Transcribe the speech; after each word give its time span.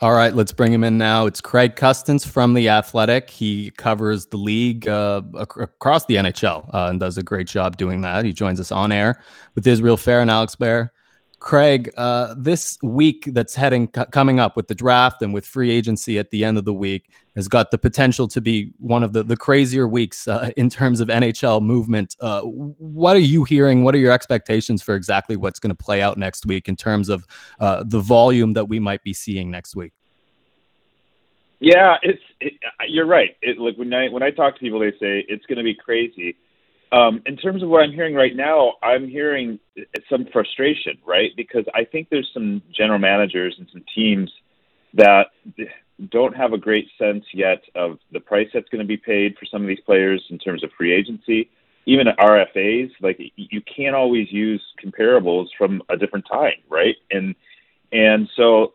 All 0.00 0.12
right, 0.12 0.34
let's 0.34 0.52
bring 0.52 0.74
him 0.74 0.84
in 0.84 0.98
now. 0.98 1.24
It's 1.24 1.40
Craig 1.40 1.74
Custance 1.74 2.26
from 2.26 2.52
The 2.52 2.68
Athletic. 2.68 3.30
He 3.30 3.70
covers 3.78 4.26
the 4.26 4.36
league 4.36 4.86
uh, 4.86 5.22
ac- 5.34 5.58
across 5.58 6.04
the 6.04 6.16
NHL 6.16 6.68
uh, 6.74 6.88
and 6.90 7.00
does 7.00 7.16
a 7.16 7.22
great 7.22 7.46
job 7.46 7.78
doing 7.78 8.02
that. 8.02 8.26
He 8.26 8.34
joins 8.34 8.60
us 8.60 8.70
on 8.70 8.92
air 8.92 9.22
with 9.54 9.66
Israel 9.66 9.96
Fair 9.96 10.20
and 10.20 10.30
Alex 10.30 10.54
Bear. 10.54 10.92
Craig, 11.46 11.92
uh, 11.96 12.34
this 12.36 12.76
week 12.82 13.28
that's 13.28 13.54
heading 13.54 13.88
c- 13.94 14.02
coming 14.10 14.40
up 14.40 14.56
with 14.56 14.66
the 14.66 14.74
draft 14.74 15.22
and 15.22 15.32
with 15.32 15.46
free 15.46 15.70
agency 15.70 16.18
at 16.18 16.30
the 16.30 16.44
end 16.44 16.58
of 16.58 16.64
the 16.64 16.74
week 16.74 17.08
has 17.36 17.46
got 17.46 17.70
the 17.70 17.78
potential 17.78 18.26
to 18.26 18.40
be 18.40 18.72
one 18.80 19.04
of 19.04 19.12
the, 19.12 19.22
the 19.22 19.36
crazier 19.36 19.86
weeks 19.86 20.26
uh, 20.26 20.50
in 20.56 20.68
terms 20.68 20.98
of 20.98 21.06
NHL 21.06 21.62
movement. 21.62 22.16
Uh, 22.20 22.40
what 22.40 23.14
are 23.14 23.20
you 23.20 23.44
hearing? 23.44 23.84
What 23.84 23.94
are 23.94 23.98
your 23.98 24.10
expectations 24.10 24.82
for 24.82 24.96
exactly 24.96 25.36
what's 25.36 25.60
going 25.60 25.70
to 25.70 25.76
play 25.76 26.02
out 26.02 26.18
next 26.18 26.46
week 26.46 26.66
in 26.66 26.74
terms 26.74 27.08
of 27.08 27.24
uh, 27.60 27.84
the 27.86 28.00
volume 28.00 28.54
that 28.54 28.64
we 28.64 28.80
might 28.80 29.04
be 29.04 29.12
seeing 29.12 29.48
next 29.48 29.76
week? 29.76 29.92
Yeah, 31.60 31.94
it's 32.02 32.22
it, 32.40 32.54
you're 32.88 33.06
right. 33.06 33.36
It, 33.40 33.56
like 33.58 33.76
when 33.76 33.94
I 33.94 34.08
when 34.08 34.24
I 34.24 34.32
talk 34.32 34.54
to 34.54 34.60
people, 34.60 34.80
they 34.80 34.90
say 34.90 35.24
it's 35.28 35.46
going 35.46 35.58
to 35.58 35.64
be 35.64 35.74
crazy. 35.74 36.36
Um, 36.96 37.20
in 37.26 37.36
terms 37.36 37.62
of 37.62 37.68
what 37.68 37.82
I'm 37.82 37.92
hearing 37.92 38.14
right 38.14 38.34
now, 38.34 38.74
I'm 38.82 39.06
hearing 39.06 39.58
some 40.08 40.26
frustration, 40.32 40.96
right? 41.04 41.30
Because 41.36 41.64
I 41.74 41.84
think 41.84 42.08
there's 42.08 42.30
some 42.32 42.62
general 42.74 42.98
managers 42.98 43.54
and 43.58 43.68
some 43.70 43.84
teams 43.94 44.32
that 44.94 45.26
don't 46.10 46.34
have 46.34 46.54
a 46.54 46.58
great 46.58 46.88
sense 46.98 47.24
yet 47.34 47.62
of 47.74 47.98
the 48.12 48.20
price 48.20 48.48
that's 48.54 48.68
going 48.70 48.80
to 48.80 48.86
be 48.86 48.96
paid 48.96 49.36
for 49.38 49.44
some 49.44 49.60
of 49.60 49.68
these 49.68 49.80
players 49.84 50.24
in 50.30 50.38
terms 50.38 50.64
of 50.64 50.70
free 50.78 50.94
agency. 50.94 51.50
Even 51.84 52.08
at 52.08 52.16
RFAs, 52.16 52.90
like 53.02 53.20
you 53.36 53.60
can't 53.60 53.94
always 53.94 54.32
use 54.32 54.62
comparables 54.82 55.48
from 55.58 55.82
a 55.90 55.98
different 55.98 56.24
time, 56.30 56.60
right? 56.70 56.96
And 57.10 57.34
and 57.92 58.28
so, 58.36 58.72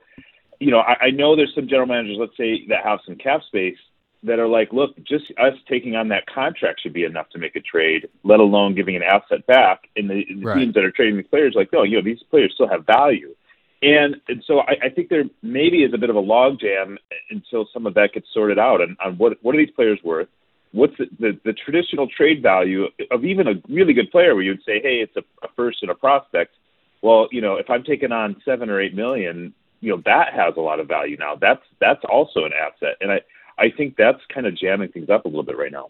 you 0.60 0.70
know, 0.70 0.80
I, 0.80 1.06
I 1.06 1.10
know 1.10 1.36
there's 1.36 1.54
some 1.56 1.68
general 1.68 1.88
managers, 1.88 2.18
let's 2.20 2.38
say, 2.38 2.68
that 2.70 2.86
have 2.86 3.00
some 3.06 3.16
cap 3.16 3.42
space 3.48 3.78
that 4.24 4.40
are 4.40 4.48
like, 4.48 4.72
look, 4.72 4.96
just 5.04 5.26
us 5.40 5.54
taking 5.68 5.96
on 5.96 6.10
that 6.10 6.28
contract 6.28 6.82
should 6.82 6.94
be 6.94 7.04
enough 7.04 7.30
to 7.30 7.40
make 7.40 7.56
a 7.56 7.60
trade, 7.60 8.08
let 8.24 8.40
alone 8.40 8.76
giving 8.76 8.96
an 8.96 9.02
asset 9.04 9.46
back. 9.48 9.90
And 9.96 10.10
the, 10.10 10.26
the 10.30 10.46
right. 10.46 10.60
teams 10.60 10.76
that 10.76 10.84
are 10.84 10.92
trading 10.92 11.18
these 11.18 11.28
players, 11.28 11.54
like, 11.56 11.74
no, 11.74 11.84
you 11.84 11.98
know, 11.98 12.04
these 12.04 12.22
players 12.30 12.52
still 12.54 12.70
have 12.70 12.86
value. 12.86 13.34
And 13.82 14.18
and 14.28 14.44
so 14.46 14.60
I, 14.60 14.78
I 14.84 14.90
think 14.90 15.10
there 15.10 15.24
maybe 15.42 15.84
is 15.84 15.92
a 15.94 15.98
bit 15.98 16.12
of 16.12 16.16
a 16.16 16.22
logjam 16.22 16.98
until 17.32 17.68
some 17.74 17.88
of 17.88 17.96
that 17.96 18.14
gets 18.14 18.28
sorted 18.32 18.60
out 18.60 18.80
on, 18.80 18.96
on 19.04 19.18
what 19.18 19.38
what 19.42 19.56
are 19.56 19.58
these 19.58 19.72
players 19.72 20.00
worth? 20.04 20.28
What's 20.72 20.96
the, 20.98 21.08
the, 21.20 21.40
the 21.44 21.54
traditional 21.54 22.08
trade 22.08 22.44
value 22.44 22.86
of 23.10 23.26
even 23.26 23.48
a 23.48 23.54
really 23.68 23.94
good 23.94 24.12
player 24.12 24.36
where 24.36 24.44
you'd 24.44 24.64
say, 24.64 24.80
hey, 24.82 24.98
it's 25.02 25.18
a, 25.18 25.24
a 25.44 25.50
first 25.56 25.80
and 25.82 25.90
a 25.90 25.96
prospect. 25.96 26.54
Well, 27.02 27.28
you 27.32 27.42
know, 27.42 27.56
if 27.56 27.70
I'm 27.70 27.84
taking 27.84 28.12
on 28.12 28.40
seven 28.46 28.70
or 28.70 28.80
eight 28.80 28.94
million, 28.94 29.54
you 29.80 29.90
know, 29.96 30.02
that 30.06 30.34
has 30.34 30.54
a 30.58 30.62
lot 30.62 30.80
of 30.80 30.88
value 30.88 31.18
now. 31.18 31.36
That's 31.36 31.64
that's 31.80 32.04
also 32.08 32.46
an 32.46 32.52
asset. 32.54 32.98
And 33.02 33.12
I 33.12 33.22
I 33.58 33.70
think 33.70 33.96
that's 33.98 34.22
kind 34.34 34.48
of 34.48 34.56
jamming 34.56 34.90
things 34.90 35.10
up 35.10 35.26
a 35.26 35.28
little 35.28 35.44
bit 35.44 35.58
right 35.58 35.72
now. 35.72 35.90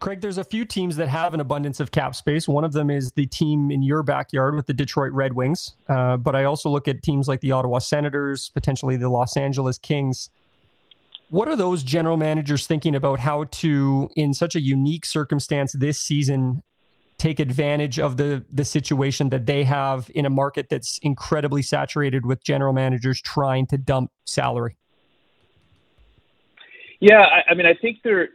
Craig, 0.00 0.20
there's 0.20 0.38
a 0.38 0.44
few 0.44 0.64
teams 0.64 0.96
that 0.96 1.08
have 1.08 1.34
an 1.34 1.40
abundance 1.40 1.80
of 1.80 1.90
cap 1.90 2.14
space. 2.14 2.46
One 2.46 2.62
of 2.62 2.72
them 2.72 2.88
is 2.88 3.10
the 3.12 3.26
team 3.26 3.70
in 3.72 3.82
your 3.82 4.04
backyard 4.04 4.54
with 4.54 4.66
the 4.66 4.72
Detroit 4.72 5.12
Red 5.12 5.32
Wings. 5.32 5.74
Uh, 5.88 6.16
but 6.16 6.36
I 6.36 6.44
also 6.44 6.70
look 6.70 6.86
at 6.86 7.02
teams 7.02 7.26
like 7.26 7.40
the 7.40 7.50
Ottawa 7.50 7.78
Senators, 7.78 8.50
potentially 8.54 8.96
the 8.96 9.08
Los 9.08 9.36
Angeles 9.36 9.76
Kings. 9.76 10.30
What 11.30 11.48
are 11.48 11.56
those 11.56 11.82
general 11.82 12.16
managers 12.16 12.66
thinking 12.66 12.94
about 12.94 13.18
how 13.18 13.44
to, 13.44 14.08
in 14.14 14.34
such 14.34 14.54
a 14.54 14.60
unique 14.60 15.04
circumstance 15.04 15.72
this 15.72 16.00
season, 16.00 16.62
take 17.18 17.40
advantage 17.40 17.98
of 17.98 18.16
the 18.16 18.44
the 18.52 18.64
situation 18.64 19.28
that 19.30 19.44
they 19.44 19.64
have 19.64 20.08
in 20.14 20.24
a 20.24 20.30
market 20.30 20.68
that's 20.70 20.98
incredibly 21.02 21.62
saturated 21.62 22.24
with 22.24 22.42
general 22.44 22.72
managers 22.72 23.20
trying 23.20 23.66
to 23.66 23.76
dump 23.76 24.12
salary? 24.24 24.76
Yeah, 27.00 27.20
I, 27.20 27.52
I 27.52 27.54
mean, 27.54 27.66
I 27.66 27.74
think 27.80 27.98
there 28.02 28.28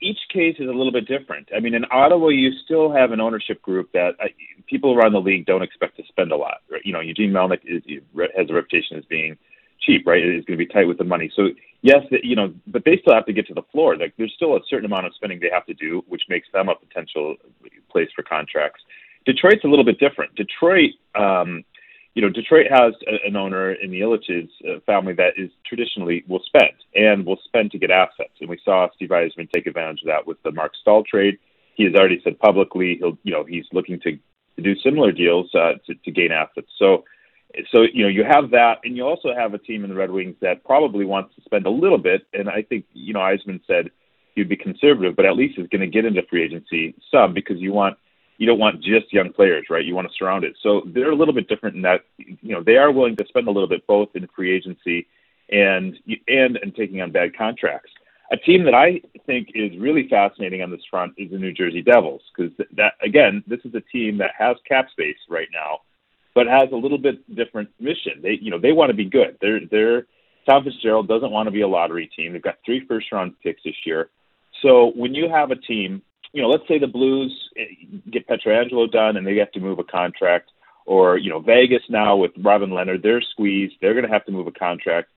each 0.00 0.18
case 0.32 0.56
is 0.58 0.68
a 0.68 0.72
little 0.72 0.90
bit 0.90 1.06
different. 1.06 1.48
I 1.56 1.60
mean, 1.60 1.74
in 1.74 1.84
Ottawa, 1.90 2.28
you 2.28 2.50
still 2.64 2.92
have 2.92 3.12
an 3.12 3.20
ownership 3.20 3.62
group 3.62 3.92
that 3.92 4.14
uh, 4.20 4.26
people 4.66 4.92
around 4.92 5.12
the 5.12 5.20
league 5.20 5.46
don't 5.46 5.62
expect 5.62 5.96
to 5.98 6.02
spend 6.08 6.32
a 6.32 6.36
lot. 6.36 6.58
Right? 6.70 6.82
You 6.84 6.92
know, 6.92 7.00
Eugene 7.00 7.30
Melnyk 7.30 7.60
is, 7.64 7.82
has 8.36 8.50
a 8.50 8.54
reputation 8.54 8.96
as 8.96 9.04
being 9.04 9.36
cheap, 9.80 10.04
right? 10.04 10.22
Is 10.22 10.44
going 10.44 10.58
to 10.58 10.64
be 10.64 10.66
tight 10.66 10.88
with 10.88 10.98
the 10.98 11.04
money. 11.04 11.30
So 11.36 11.50
yes, 11.82 12.00
you 12.24 12.34
know, 12.34 12.52
but 12.66 12.84
they 12.84 12.98
still 13.00 13.14
have 13.14 13.26
to 13.26 13.32
get 13.32 13.46
to 13.48 13.54
the 13.54 13.62
floor. 13.70 13.96
Like 13.96 14.14
there's 14.18 14.32
still 14.34 14.56
a 14.56 14.60
certain 14.68 14.86
amount 14.86 15.06
of 15.06 15.14
spending 15.14 15.38
they 15.38 15.50
have 15.52 15.66
to 15.66 15.74
do, 15.74 16.04
which 16.08 16.22
makes 16.28 16.48
them 16.52 16.68
a 16.68 16.74
potential 16.74 17.36
place 17.90 18.08
for 18.16 18.22
contracts. 18.22 18.82
Detroit's 19.26 19.64
a 19.64 19.68
little 19.68 19.84
bit 19.84 20.00
different. 20.00 20.34
Detroit, 20.34 20.92
um, 21.14 21.64
you 22.14 22.22
know, 22.22 22.28
Detroit 22.28 22.66
has 22.70 22.94
a, 23.06 23.26
an 23.26 23.36
owner 23.36 23.72
in 23.72 23.90
the 23.90 24.00
Ilitch's 24.00 24.50
uh, 24.68 24.80
family 24.86 25.12
that 25.14 25.34
is 25.36 25.50
traditionally 25.66 26.24
will 26.26 26.42
spend 26.44 26.72
and 26.94 27.24
will 27.24 27.38
spend 27.44 27.70
to 27.72 27.78
get 27.78 27.90
assets. 27.90 28.34
And 28.40 28.48
we 28.48 28.60
saw 28.64 28.88
Steve 28.94 29.10
Yzerman 29.10 29.50
take 29.50 29.66
advantage 29.66 30.02
of 30.02 30.08
that 30.08 30.26
with 30.26 30.42
the 30.42 30.52
Mark 30.52 30.72
Staal 30.80 31.04
trade. 31.04 31.38
He 31.74 31.84
has 31.84 31.94
already 31.94 32.20
said 32.24 32.38
publicly 32.38 32.96
he'll, 32.98 33.18
you 33.22 33.32
know, 33.32 33.44
he's 33.44 33.66
looking 33.72 34.00
to, 34.00 34.12
to 34.56 34.62
do 34.62 34.74
similar 34.80 35.12
deals 35.12 35.54
uh, 35.54 35.74
to, 35.86 35.94
to 35.94 36.10
gain 36.10 36.32
assets. 36.32 36.68
So, 36.78 37.04
so 37.72 37.82
you 37.92 38.02
know, 38.02 38.08
you 38.08 38.24
have 38.24 38.50
that, 38.50 38.78
and 38.84 38.96
you 38.96 39.04
also 39.04 39.34
have 39.34 39.54
a 39.54 39.58
team 39.58 39.84
in 39.84 39.90
the 39.90 39.96
Red 39.96 40.10
Wings 40.10 40.36
that 40.40 40.64
probably 40.64 41.04
wants 41.04 41.34
to 41.36 41.42
spend 41.42 41.66
a 41.66 41.70
little 41.70 41.98
bit. 41.98 42.26
And 42.34 42.48
I 42.48 42.62
think 42.62 42.84
you 42.92 43.14
know, 43.14 43.20
Yzerman 43.20 43.60
said 43.66 43.90
he'd 44.34 44.48
be 44.48 44.56
conservative, 44.56 45.16
but 45.16 45.24
at 45.24 45.36
least 45.36 45.58
is 45.58 45.68
going 45.68 45.80
to 45.80 45.86
get 45.86 46.04
into 46.04 46.22
free 46.28 46.44
agency 46.44 46.94
some 47.10 47.32
because 47.32 47.58
you 47.58 47.72
want 47.72 47.96
you 48.38 48.46
don't 48.46 48.58
want 48.58 48.80
just 48.80 49.12
young 49.12 49.32
players, 49.32 49.66
right? 49.68 49.84
You 49.84 49.94
want 49.94 50.08
to 50.08 50.14
surround 50.16 50.44
it. 50.44 50.56
So 50.62 50.82
they're 50.86 51.10
a 51.10 51.16
little 51.16 51.34
bit 51.34 51.48
different 51.48 51.76
in 51.76 51.82
that, 51.82 52.02
you 52.16 52.54
know, 52.54 52.62
they 52.62 52.76
are 52.76 52.90
willing 52.92 53.16
to 53.16 53.26
spend 53.28 53.48
a 53.48 53.50
little 53.50 53.68
bit 53.68 53.86
both 53.86 54.10
in 54.14 54.26
free 54.34 54.54
agency 54.54 55.06
and 55.50 55.98
and 56.28 56.56
and 56.56 56.74
taking 56.74 57.02
on 57.02 57.10
bad 57.10 57.36
contracts. 57.36 57.90
A 58.30 58.36
team 58.36 58.64
that 58.64 58.74
I 58.74 59.00
think 59.26 59.48
is 59.54 59.76
really 59.78 60.06
fascinating 60.08 60.62
on 60.62 60.70
this 60.70 60.82
front 60.90 61.14
is 61.16 61.30
the 61.30 61.38
New 61.38 61.52
Jersey 61.52 61.82
Devils 61.82 62.22
because 62.36 62.52
that 62.76 62.92
again, 63.02 63.42
this 63.46 63.60
is 63.64 63.74
a 63.74 63.80
team 63.80 64.18
that 64.18 64.30
has 64.38 64.56
cap 64.68 64.88
space 64.90 65.16
right 65.28 65.48
now, 65.52 65.80
but 66.34 66.46
has 66.46 66.68
a 66.72 66.76
little 66.76 66.98
bit 66.98 67.34
different 67.34 67.70
mission. 67.80 68.20
They 68.22 68.38
you 68.40 68.50
know 68.50 68.58
they 68.58 68.72
want 68.72 68.90
to 68.90 68.96
be 68.96 69.06
good. 69.06 69.36
They're 69.40 69.60
they're 69.68 70.06
Tom 70.48 70.62
Fitzgerald 70.62 71.08
doesn't 71.08 71.32
want 71.32 71.48
to 71.48 71.50
be 71.50 71.62
a 71.62 71.68
lottery 71.68 72.08
team. 72.14 72.34
They've 72.34 72.42
got 72.42 72.58
three 72.64 72.86
first 72.86 73.10
round 73.10 73.34
picks 73.42 73.62
this 73.64 73.74
year. 73.84 74.10
So 74.62 74.92
when 74.94 75.14
you 75.14 75.28
have 75.28 75.50
a 75.50 75.56
team 75.56 76.02
you 76.32 76.42
know, 76.42 76.48
let's 76.48 76.66
say 76.68 76.78
the 76.78 76.86
Blues 76.86 77.32
eh, 77.56 77.64
get 78.10 78.28
Pietrangelo 78.28 78.90
done 78.90 79.16
and 79.16 79.26
they 79.26 79.36
have 79.36 79.52
to 79.52 79.60
move 79.60 79.78
a 79.78 79.84
contract, 79.84 80.50
or 80.86 81.18
you 81.18 81.30
know, 81.30 81.40
Vegas 81.40 81.82
now 81.88 82.16
with 82.16 82.32
Robin 82.38 82.70
Lehner, 82.70 83.00
they're 83.00 83.20
squeezed. 83.20 83.74
They're 83.80 83.94
going 83.94 84.06
to 84.06 84.12
have 84.12 84.24
to 84.26 84.32
move 84.32 84.46
a 84.46 84.52
contract. 84.52 85.10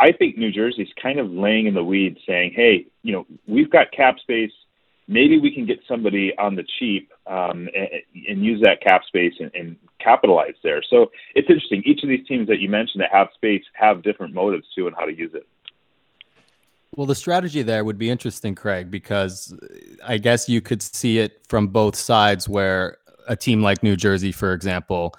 I 0.00 0.12
think 0.12 0.36
New 0.36 0.50
Jersey's 0.50 0.88
kind 1.00 1.18
of 1.18 1.30
laying 1.30 1.66
in 1.66 1.74
the 1.74 1.84
weeds, 1.84 2.18
saying, 2.26 2.52
"Hey, 2.54 2.86
you 3.02 3.12
know, 3.12 3.26
we've 3.46 3.70
got 3.70 3.92
cap 3.92 4.18
space. 4.18 4.52
Maybe 5.06 5.38
we 5.38 5.54
can 5.54 5.66
get 5.66 5.80
somebody 5.86 6.36
on 6.38 6.56
the 6.56 6.64
cheap 6.78 7.12
um, 7.26 7.68
and, 7.74 7.88
and 8.28 8.44
use 8.44 8.60
that 8.62 8.82
cap 8.82 9.02
space 9.06 9.34
and, 9.38 9.50
and 9.54 9.76
capitalize 10.00 10.54
there." 10.62 10.82
So 10.88 11.10
it's 11.34 11.48
interesting. 11.48 11.82
Each 11.86 12.02
of 12.02 12.08
these 12.08 12.26
teams 12.26 12.48
that 12.48 12.60
you 12.60 12.68
mentioned 12.68 13.02
that 13.02 13.12
have 13.12 13.28
space 13.34 13.62
have 13.74 14.02
different 14.02 14.34
motives 14.34 14.66
too, 14.74 14.86
and 14.86 14.96
how 14.96 15.04
to 15.04 15.16
use 15.16 15.32
it. 15.34 15.46
Well, 16.96 17.06
the 17.06 17.14
strategy 17.14 17.62
there 17.62 17.84
would 17.84 17.98
be 17.98 18.08
interesting, 18.08 18.54
Craig, 18.54 18.90
because 18.90 19.52
I 20.04 20.18
guess 20.18 20.48
you 20.48 20.60
could 20.60 20.80
see 20.80 21.18
it 21.18 21.42
from 21.48 21.68
both 21.68 21.96
sides 21.96 22.48
where 22.48 22.98
a 23.26 23.34
team 23.36 23.62
like 23.62 23.82
New 23.82 23.96
Jersey, 23.96 24.30
for 24.30 24.52
example, 24.52 25.14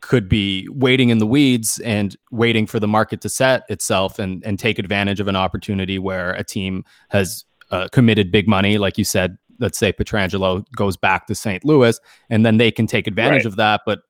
could 0.00 0.28
be 0.28 0.68
waiting 0.70 1.10
in 1.10 1.18
the 1.18 1.26
weeds 1.26 1.80
and 1.84 2.16
waiting 2.30 2.66
for 2.66 2.80
the 2.80 2.88
market 2.88 3.20
to 3.20 3.28
set 3.28 3.64
itself 3.68 4.18
and, 4.18 4.44
and 4.44 4.58
take 4.58 4.78
advantage 4.78 5.20
of 5.20 5.28
an 5.28 5.36
opportunity 5.36 5.98
where 5.98 6.32
a 6.32 6.42
team 6.42 6.84
has 7.10 7.44
uh, 7.70 7.88
committed 7.92 8.32
big 8.32 8.48
money, 8.48 8.78
like 8.78 8.98
you 8.98 9.04
said. 9.04 9.38
Let's 9.60 9.78
say 9.78 9.92
Pietrangelo 9.92 10.64
goes 10.74 10.96
back 10.96 11.26
to 11.28 11.34
St. 11.34 11.64
Louis, 11.64 12.00
and 12.28 12.44
then 12.44 12.56
they 12.56 12.72
can 12.72 12.88
take 12.88 13.06
advantage 13.06 13.44
right. 13.44 13.46
of 13.46 13.56
that. 13.56 13.82
But 13.86 14.00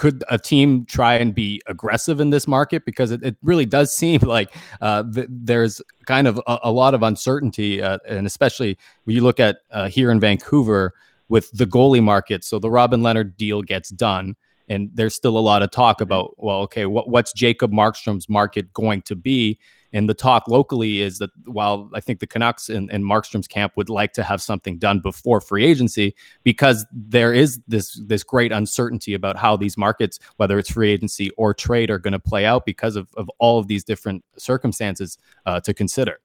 could 0.00 0.24
a 0.30 0.38
team 0.38 0.86
try 0.86 1.16
and 1.16 1.34
be 1.34 1.60
aggressive 1.66 2.20
in 2.20 2.30
this 2.30 2.48
market? 2.48 2.86
Because 2.86 3.10
it, 3.10 3.22
it 3.22 3.36
really 3.42 3.66
does 3.66 3.94
seem 3.96 4.22
like 4.22 4.50
uh, 4.80 5.02
th- 5.02 5.26
there's 5.28 5.82
kind 6.06 6.26
of 6.26 6.40
a, 6.46 6.58
a 6.64 6.72
lot 6.72 6.94
of 6.94 7.02
uncertainty 7.02 7.82
uh, 7.82 7.98
and 8.08 8.26
especially 8.26 8.78
when 9.04 9.14
you 9.14 9.22
look 9.22 9.38
at 9.38 9.58
uh, 9.70 9.88
here 9.88 10.10
in 10.10 10.18
vancouver 10.18 10.94
with 11.28 11.50
the 11.52 11.66
goalie 11.66 12.02
market. 12.02 12.44
So 12.44 12.58
the 12.58 12.70
robin 12.70 13.02
Lehner 13.02 13.36
deal 13.36 13.60
gets 13.60 13.90
done 13.90 14.36
and 14.70 14.88
there's 14.94 15.14
still 15.14 15.36
a 15.36 15.40
lot 15.40 15.62
of 15.62 15.70
talk 15.70 16.00
about 16.00 16.32
well 16.38 16.60
okay 16.60 16.86
what, 16.86 17.08
what's 17.08 17.32
jacob 17.32 17.72
markstrom's 17.72 18.28
market 18.28 18.72
going 18.72 19.02
to 19.02 19.16
be 19.16 19.58
and 19.92 20.08
the 20.08 20.14
talk 20.14 20.46
locally 20.48 21.02
is 21.02 21.18
that 21.18 21.30
while 21.44 21.90
I 21.94 22.00
think 22.00 22.20
the 22.20 22.26
Canucks 22.26 22.68
and, 22.68 22.90
and 22.90 23.04
Markstrom's 23.04 23.48
camp 23.48 23.72
would 23.76 23.88
like 23.88 24.12
to 24.14 24.22
have 24.22 24.40
something 24.40 24.78
done 24.78 25.00
before 25.00 25.40
free 25.40 25.64
agency, 25.64 26.14
because 26.44 26.86
there 26.92 27.32
is 27.32 27.60
this 27.66 28.00
this 28.06 28.22
great 28.22 28.52
uncertainty 28.52 29.14
about 29.14 29.36
how 29.36 29.56
these 29.56 29.76
markets, 29.76 30.18
whether 30.36 30.58
it's 30.58 30.70
free 30.70 30.90
agency 30.90 31.30
or 31.30 31.52
trade, 31.54 31.90
are 31.90 31.98
going 31.98 32.12
to 32.12 32.20
play 32.20 32.46
out 32.46 32.64
because 32.64 32.96
of, 32.96 33.08
of 33.16 33.28
all 33.38 33.58
of 33.58 33.66
these 33.66 33.84
different 33.84 34.24
circumstances 34.36 35.18
uh, 35.46 35.60
to 35.60 35.74
consider. 35.74 36.20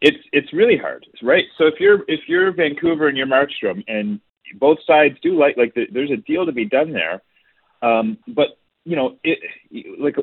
It's 0.00 0.18
it's 0.32 0.52
really 0.52 0.76
hard, 0.76 1.06
right? 1.22 1.44
So 1.58 1.66
if 1.66 1.80
you're 1.80 2.04
if 2.08 2.20
you're 2.26 2.52
Vancouver 2.52 3.08
and 3.08 3.16
you're 3.16 3.26
Markstrom, 3.26 3.84
and 3.88 4.20
both 4.58 4.78
sides 4.86 5.16
do 5.22 5.38
like 5.38 5.56
like 5.56 5.74
the, 5.74 5.86
there's 5.92 6.10
a 6.10 6.16
deal 6.16 6.44
to 6.46 6.52
be 6.52 6.64
done 6.64 6.92
there, 6.92 7.22
um, 7.82 8.18
but 8.28 8.58
you 8.84 8.96
know, 8.96 9.16
it, 9.22 9.38
like 9.98 10.16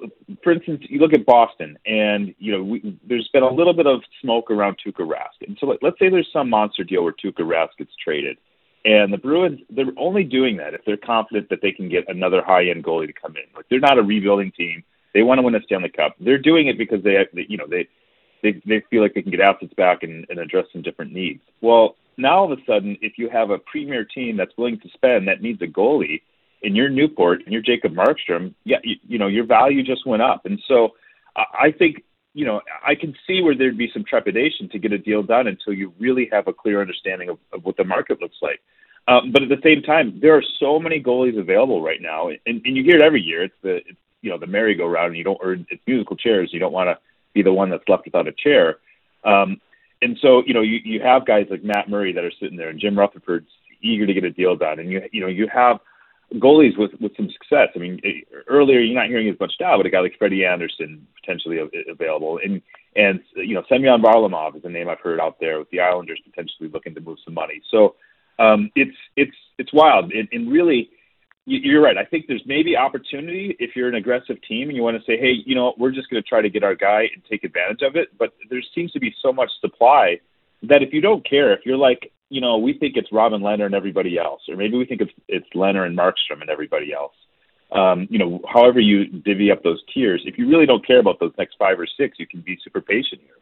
for 0.44 0.52
instance, 0.52 0.84
you 0.90 1.00
look 1.00 1.14
at 1.14 1.26
Boston, 1.26 1.78
and 1.86 2.34
you 2.40 2.52
know, 2.52 2.64
we, 2.64 3.00
there's 3.08 3.30
been 3.32 3.44
a 3.44 3.54
little 3.54 3.74
bit 3.74 3.86
of 3.86 4.02
smoke 4.22 4.50
around 4.50 4.78
Tuukka 4.86 5.08
Rask, 5.08 5.48
and 5.48 5.58
so 5.60 5.68
let, 5.68 5.84
let's 5.84 6.00
say 6.00 6.10
there's 6.10 6.30
some 6.34 6.50
monster 6.50 6.84
deal 6.84 7.04
where 7.04 7.14
Tuukka 7.14 7.42
Rask 7.42 7.78
gets 7.78 7.92
traded, 8.04 8.38
and 8.84 9.14
the 9.14 9.18
Bruins 9.18 9.60
they're 9.70 9.86
only 9.98 10.24
doing 10.24 10.58
that 10.58 10.74
if 10.74 10.82
they're 10.86 10.98
confident 10.98 11.50
that 11.50 11.60
they 11.62 11.72
can 11.72 11.88
get 11.88 12.06
another 12.08 12.42
high-end 12.44 12.84
goalie 12.84 13.08
to 13.08 13.14
come 13.14 13.36
in. 13.36 13.44
Like 13.56 13.66
they're 13.70 13.80
not 13.80 14.00
a 14.00 14.04
rebuilding 14.04 14.52
team; 14.58 14.84
they 15.14 15.22
want 15.22 15.38
to 15.38 15.44
win 15.44 15.56
a 15.56 15.62
Stanley 15.62 15.90
Cup. 15.90 16.16
They're 16.20 16.40
doing 16.40 16.68
it 16.68 16.80
because 16.80 17.04
they 17.04 17.16
you 17.48 17.58
know, 17.58 17.68
they 17.70 17.88
they 18.42 18.60
they 18.66 18.84
feel 18.90 19.04
like 19.04 19.14
they 19.14 19.22
can 19.22 19.32
get 19.32 19.40
assets 19.40 19.74
back 19.78 20.02
and, 20.02 20.26
and 20.30 20.40
address 20.40 20.66
some 20.74 20.82
different 20.82 21.14
needs. 21.14 21.42
Well, 21.62 21.96
now 22.18 22.40
all 22.40 22.52
of 22.52 22.58
a 22.58 22.62
sudden, 22.66 22.98
if 23.02 23.20
you 23.20 23.30
have 23.30 23.52
a 23.52 23.60
premier 23.60 24.04
team 24.04 24.36
that's 24.36 24.58
willing 24.58 24.80
to 24.80 24.90
spend 24.90 25.28
that 25.28 25.44
needs 25.44 25.62
a 25.62 25.68
goalie 25.68 26.22
in 26.62 26.76
your 26.76 26.90
Newport 26.90 27.44
and 27.44 27.54
your 27.54 27.62
Jacob 27.62 27.94
Markstrom, 27.94 28.54
yeah, 28.64 28.78
you, 28.84 28.96
you 29.08 29.18
know 29.18 29.28
your 29.28 29.46
value 29.46 29.84
just 29.84 30.06
went 30.06 30.22
up, 30.22 30.46
and 30.46 30.60
so 30.68 30.96
I 31.36 31.72
think 31.78 32.04
you 32.34 32.46
know 32.46 32.62
I 32.86 32.96
can 32.96 33.16
see 33.26 33.42
where 33.42 33.56
there'd 33.56 33.78
be 33.78 33.90
some 33.94 34.04
trepidation 34.04 34.70
to 34.70 34.80
get 34.80 34.92
a 34.92 34.98
deal 34.98 35.24
done 35.24 35.48
until 35.48 35.74
you 35.74 35.94
really 36.00 36.30
have 36.32 36.48
a 36.48 36.54
clear 36.54 36.82
understanding 36.82 37.30
of, 37.30 37.38
of 37.54 37.64
what 37.64 37.78
the 37.78 37.84
market 37.84 38.22
looks 38.22 38.38
like. 38.42 38.60
Um, 39.08 39.32
but 39.32 39.44
at 39.44 39.50
the 39.50 39.62
same 39.64 39.84
time, 39.84 40.20
there 40.22 40.36
are 40.36 40.44
so 40.60 40.80
many 40.80 41.02
goalies 41.02 41.40
available 41.40 41.82
right 41.82 42.02
now, 42.02 42.28
and, 42.28 42.40
and 42.46 42.76
you 42.76 42.84
hear 42.84 42.98
it 42.98 43.02
every 43.02 43.22
year. 43.22 43.44
It's 43.44 43.56
the 43.62 43.76
it's, 43.78 44.00
you 44.22 44.32
know 44.32 44.38
the 44.38 44.48
merry-go-round, 44.48 45.08
and 45.08 45.18
you 45.18 45.24
don't 45.24 45.40
or 45.42 45.54
it's 45.54 45.82
musical 45.86 46.16
chairs. 46.16 46.50
You 46.52 46.60
don't 46.60 46.74
want 46.74 46.88
to 46.88 46.98
be 47.34 47.44
the 47.44 47.54
one 47.54 47.70
that's 47.70 47.88
left 47.88 48.06
without 48.06 48.28
a 48.28 48.34
chair. 48.34 48.78
Um, 49.24 49.62
and 50.02 50.18
so 50.22 50.44
you 50.46 50.54
know 50.54 50.62
you 50.62 50.80
you 50.84 51.02
have 51.02 51.26
guys 51.26 51.48
like 51.50 51.64
Matt 51.64 51.90
Murray 51.90 52.14
that 52.14 52.24
are 52.24 52.32
sitting 52.40 52.58
there, 52.58 52.70
and 52.70 52.80
Jim 52.80 52.98
Rutherford's 52.98 53.50
eager 53.82 54.06
to 54.06 54.14
get 54.14 54.24
a 54.24 54.32
deal 54.32 54.56
done, 54.56 54.80
and 54.80 54.92
you 54.92 55.02
you 55.12 55.22
know 55.22 55.28
you 55.28 55.48
have 55.54 55.80
goalies 56.36 56.78
with 56.78 56.92
with 57.00 57.16
some 57.16 57.30
success. 57.32 57.70
I 57.76 57.80
mean, 57.80 58.02
earlier 58.48 58.80
you're 58.80 58.96
not 58.96 59.08
hearing 59.08 59.30
as 59.30 59.40
much 59.40 59.54
now, 59.60 59.78
but 59.78 59.86
a 59.86 59.90
guy 59.90 60.02
like 60.02 60.16
Freddie 60.18 60.46
Andersen 60.46 61.08
potentially 61.20 61.60
available, 61.90 62.40
and 62.44 62.62
and 62.96 63.22
you 63.36 63.56
know 63.56 63.64
Semyon 63.70 64.02
Varlamov 64.02 64.56
is 64.56 64.66
a 64.66 64.70
name 64.70 64.90
I've 64.90 65.00
heard 65.00 65.20
out 65.20 65.40
there 65.40 65.60
with 65.60 65.70
the 65.70 65.80
Islanders 65.80 66.22
potentially 66.26 66.70
looking 66.70 66.94
to 66.96 67.02
move 67.02 67.18
some 67.24 67.34
money. 67.34 67.62
So 67.72 67.96
um, 68.40 68.72
it's 68.76 68.98
it's 69.16 69.36
it's 69.58 69.74
wild, 69.74 70.12
and, 70.12 70.28
and 70.32 70.52
really. 70.52 70.90
You're 71.50 71.82
right. 71.82 71.98
I 71.98 72.04
think 72.04 72.26
there's 72.28 72.44
maybe 72.46 72.76
opportunity 72.76 73.56
if 73.58 73.74
you're 73.74 73.88
an 73.88 73.96
aggressive 73.96 74.36
team 74.46 74.68
and 74.68 74.76
you 74.76 74.84
want 74.84 74.98
to 74.98 75.04
say, 75.06 75.18
hey, 75.18 75.32
you 75.46 75.56
know, 75.56 75.74
we're 75.78 75.94
just 75.94 76.10
going 76.10 76.22
to 76.22 76.28
try 76.28 76.42
to 76.42 76.50
get 76.50 76.62
our 76.62 76.76
guy 76.76 77.04
and 77.04 77.24
take 77.24 77.46
advantage 77.46 77.84
of 77.84 77.96
it. 77.96 78.10
But 78.20 78.34
there 78.50 78.60
seems 78.76 78.92
to 78.92 79.00
be 79.00 79.16
so 79.22 79.32
much 79.32 79.50
supply 79.62 80.20
that 80.64 80.84
if 80.84 80.92
you 80.92 81.00
don't 81.00 81.26
care, 81.26 81.54
if 81.54 81.62
you're 81.66 81.78
like, 81.78 82.12
you 82.30 82.42
know, 82.42 82.58
we 82.58 82.74
think 82.74 82.98
it's 82.98 83.12
Robin 83.12 83.42
Lehner 83.42 83.66
and 83.66 83.76
everybody 83.76 84.18
else, 84.18 84.42
or 84.50 84.56
maybe 84.56 84.78
we 84.78 84.86
think 84.86 85.02
it's 85.02 85.12
it's 85.28 85.48
Lehner 85.56 85.86
and 85.86 85.98
Markstrom 85.98 86.42
and 86.42 86.50
everybody 86.50 86.94
else. 86.94 87.14
Um, 87.72 88.08
you 88.10 88.18
know, 88.18 88.42
however 88.48 88.80
you 88.80 89.06
divvy 89.06 89.52
up 89.52 89.64
those 89.64 89.82
tiers, 89.94 90.22
if 90.26 90.38
you 90.38 90.50
really 90.50 90.66
don't 90.66 90.86
care 90.86 91.00
about 91.00 91.20
those 91.20 91.34
next 91.38 91.56
five 91.60 91.80
or 91.80 91.88
six, 91.98 92.18
you 92.20 92.28
can 92.28 92.42
be 92.42 92.58
super 92.64 92.82
patient 92.82 93.22
here. 93.22 93.36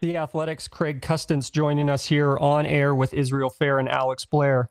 The 0.00 0.16
Athletics, 0.16 0.68
Craig 0.68 1.02
Custance 1.02 1.50
joining 1.50 1.90
us 1.90 2.06
here 2.06 2.36
on 2.38 2.66
air 2.66 2.94
with 2.94 3.12
Israel 3.14 3.50
Fair 3.50 3.80
and 3.80 3.88
Alex 3.88 4.24
Blair. 4.24 4.70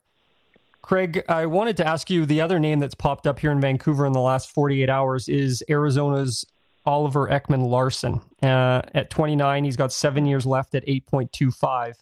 Craig, 0.80 1.22
I 1.28 1.44
wanted 1.44 1.76
to 1.78 1.86
ask 1.86 2.08
you 2.08 2.24
the 2.24 2.40
other 2.40 2.58
name 2.58 2.78
that's 2.78 2.94
popped 2.94 3.26
up 3.26 3.38
here 3.40 3.52
in 3.52 3.60
Vancouver 3.60 4.06
in 4.06 4.14
the 4.14 4.20
last 4.20 4.50
48 4.50 4.88
hours 4.88 5.28
is 5.28 5.62
Arizona's 5.68 6.46
Oliver 6.88 7.28
Ekman 7.28 7.68
Larsson. 7.68 8.18
Uh, 8.42 8.80
at 8.94 9.10
29, 9.10 9.62
he's 9.62 9.76
got 9.76 9.92
seven 9.92 10.24
years 10.24 10.46
left 10.46 10.74
at 10.74 10.86
8.25. 10.86 11.92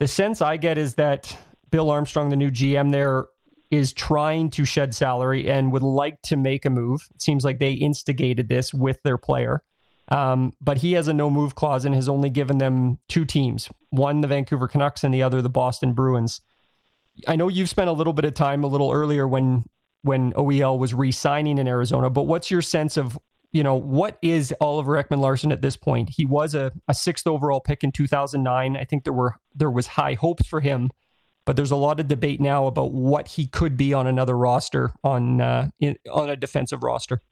The 0.00 0.08
sense 0.08 0.40
I 0.40 0.56
get 0.56 0.78
is 0.78 0.94
that 0.94 1.36
Bill 1.70 1.90
Armstrong, 1.90 2.30
the 2.30 2.36
new 2.36 2.50
GM 2.50 2.92
there, 2.92 3.26
is 3.70 3.92
trying 3.92 4.48
to 4.50 4.64
shed 4.64 4.94
salary 4.94 5.50
and 5.50 5.70
would 5.70 5.82
like 5.82 6.22
to 6.22 6.36
make 6.36 6.64
a 6.64 6.70
move. 6.70 7.06
It 7.14 7.20
seems 7.20 7.44
like 7.44 7.58
they 7.58 7.72
instigated 7.72 8.48
this 8.48 8.72
with 8.72 9.02
their 9.02 9.18
player. 9.18 9.62
Um, 10.08 10.54
but 10.62 10.78
he 10.78 10.94
has 10.94 11.08
a 11.08 11.12
no 11.12 11.28
move 11.28 11.54
clause 11.54 11.84
and 11.84 11.94
has 11.94 12.08
only 12.08 12.30
given 12.30 12.56
them 12.56 12.98
two 13.08 13.26
teams 13.26 13.68
one, 13.90 14.22
the 14.22 14.28
Vancouver 14.28 14.66
Canucks, 14.68 15.04
and 15.04 15.12
the 15.12 15.22
other, 15.22 15.42
the 15.42 15.50
Boston 15.50 15.92
Bruins. 15.92 16.40
I 17.28 17.36
know 17.36 17.48
you've 17.48 17.68
spent 17.68 17.90
a 17.90 17.92
little 17.92 18.12
bit 18.14 18.24
of 18.24 18.32
time 18.32 18.64
a 18.64 18.68
little 18.68 18.92
earlier 18.92 19.28
when 19.28 19.64
when 20.02 20.32
OEL 20.34 20.78
was 20.78 20.94
re-signing 20.94 21.58
in 21.58 21.68
Arizona, 21.68 22.08
but 22.08 22.22
what's 22.22 22.50
your 22.50 22.62
sense 22.62 22.96
of 22.96 23.18
you 23.56 23.62
know, 23.62 23.74
what 23.74 24.18
is 24.20 24.52
Oliver 24.60 25.02
Ekman 25.02 25.20
Larsson 25.20 25.50
at 25.50 25.62
this 25.62 25.78
point? 25.78 26.10
He 26.10 26.26
was 26.26 26.54
a, 26.54 26.72
a 26.88 26.94
sixth 26.94 27.26
overall 27.26 27.58
pick 27.58 27.82
in 27.82 27.90
2009. 27.90 28.76
I 28.76 28.84
think 28.84 29.04
there 29.04 29.14
were 29.14 29.36
there 29.54 29.70
was 29.70 29.86
high 29.86 30.12
hopes 30.12 30.46
for 30.46 30.60
him, 30.60 30.90
but 31.46 31.56
there's 31.56 31.70
a 31.70 31.76
lot 31.76 31.98
of 31.98 32.06
debate 32.06 32.38
now 32.38 32.66
about 32.66 32.92
what 32.92 33.28
he 33.28 33.46
could 33.46 33.78
be 33.78 33.94
on 33.94 34.06
another 34.06 34.36
roster 34.36 34.92
on 35.02 35.40
uh, 35.40 35.68
in, 35.80 35.96
on 36.12 36.28
a 36.28 36.36
defensive 36.36 36.82
roster. 36.82 37.22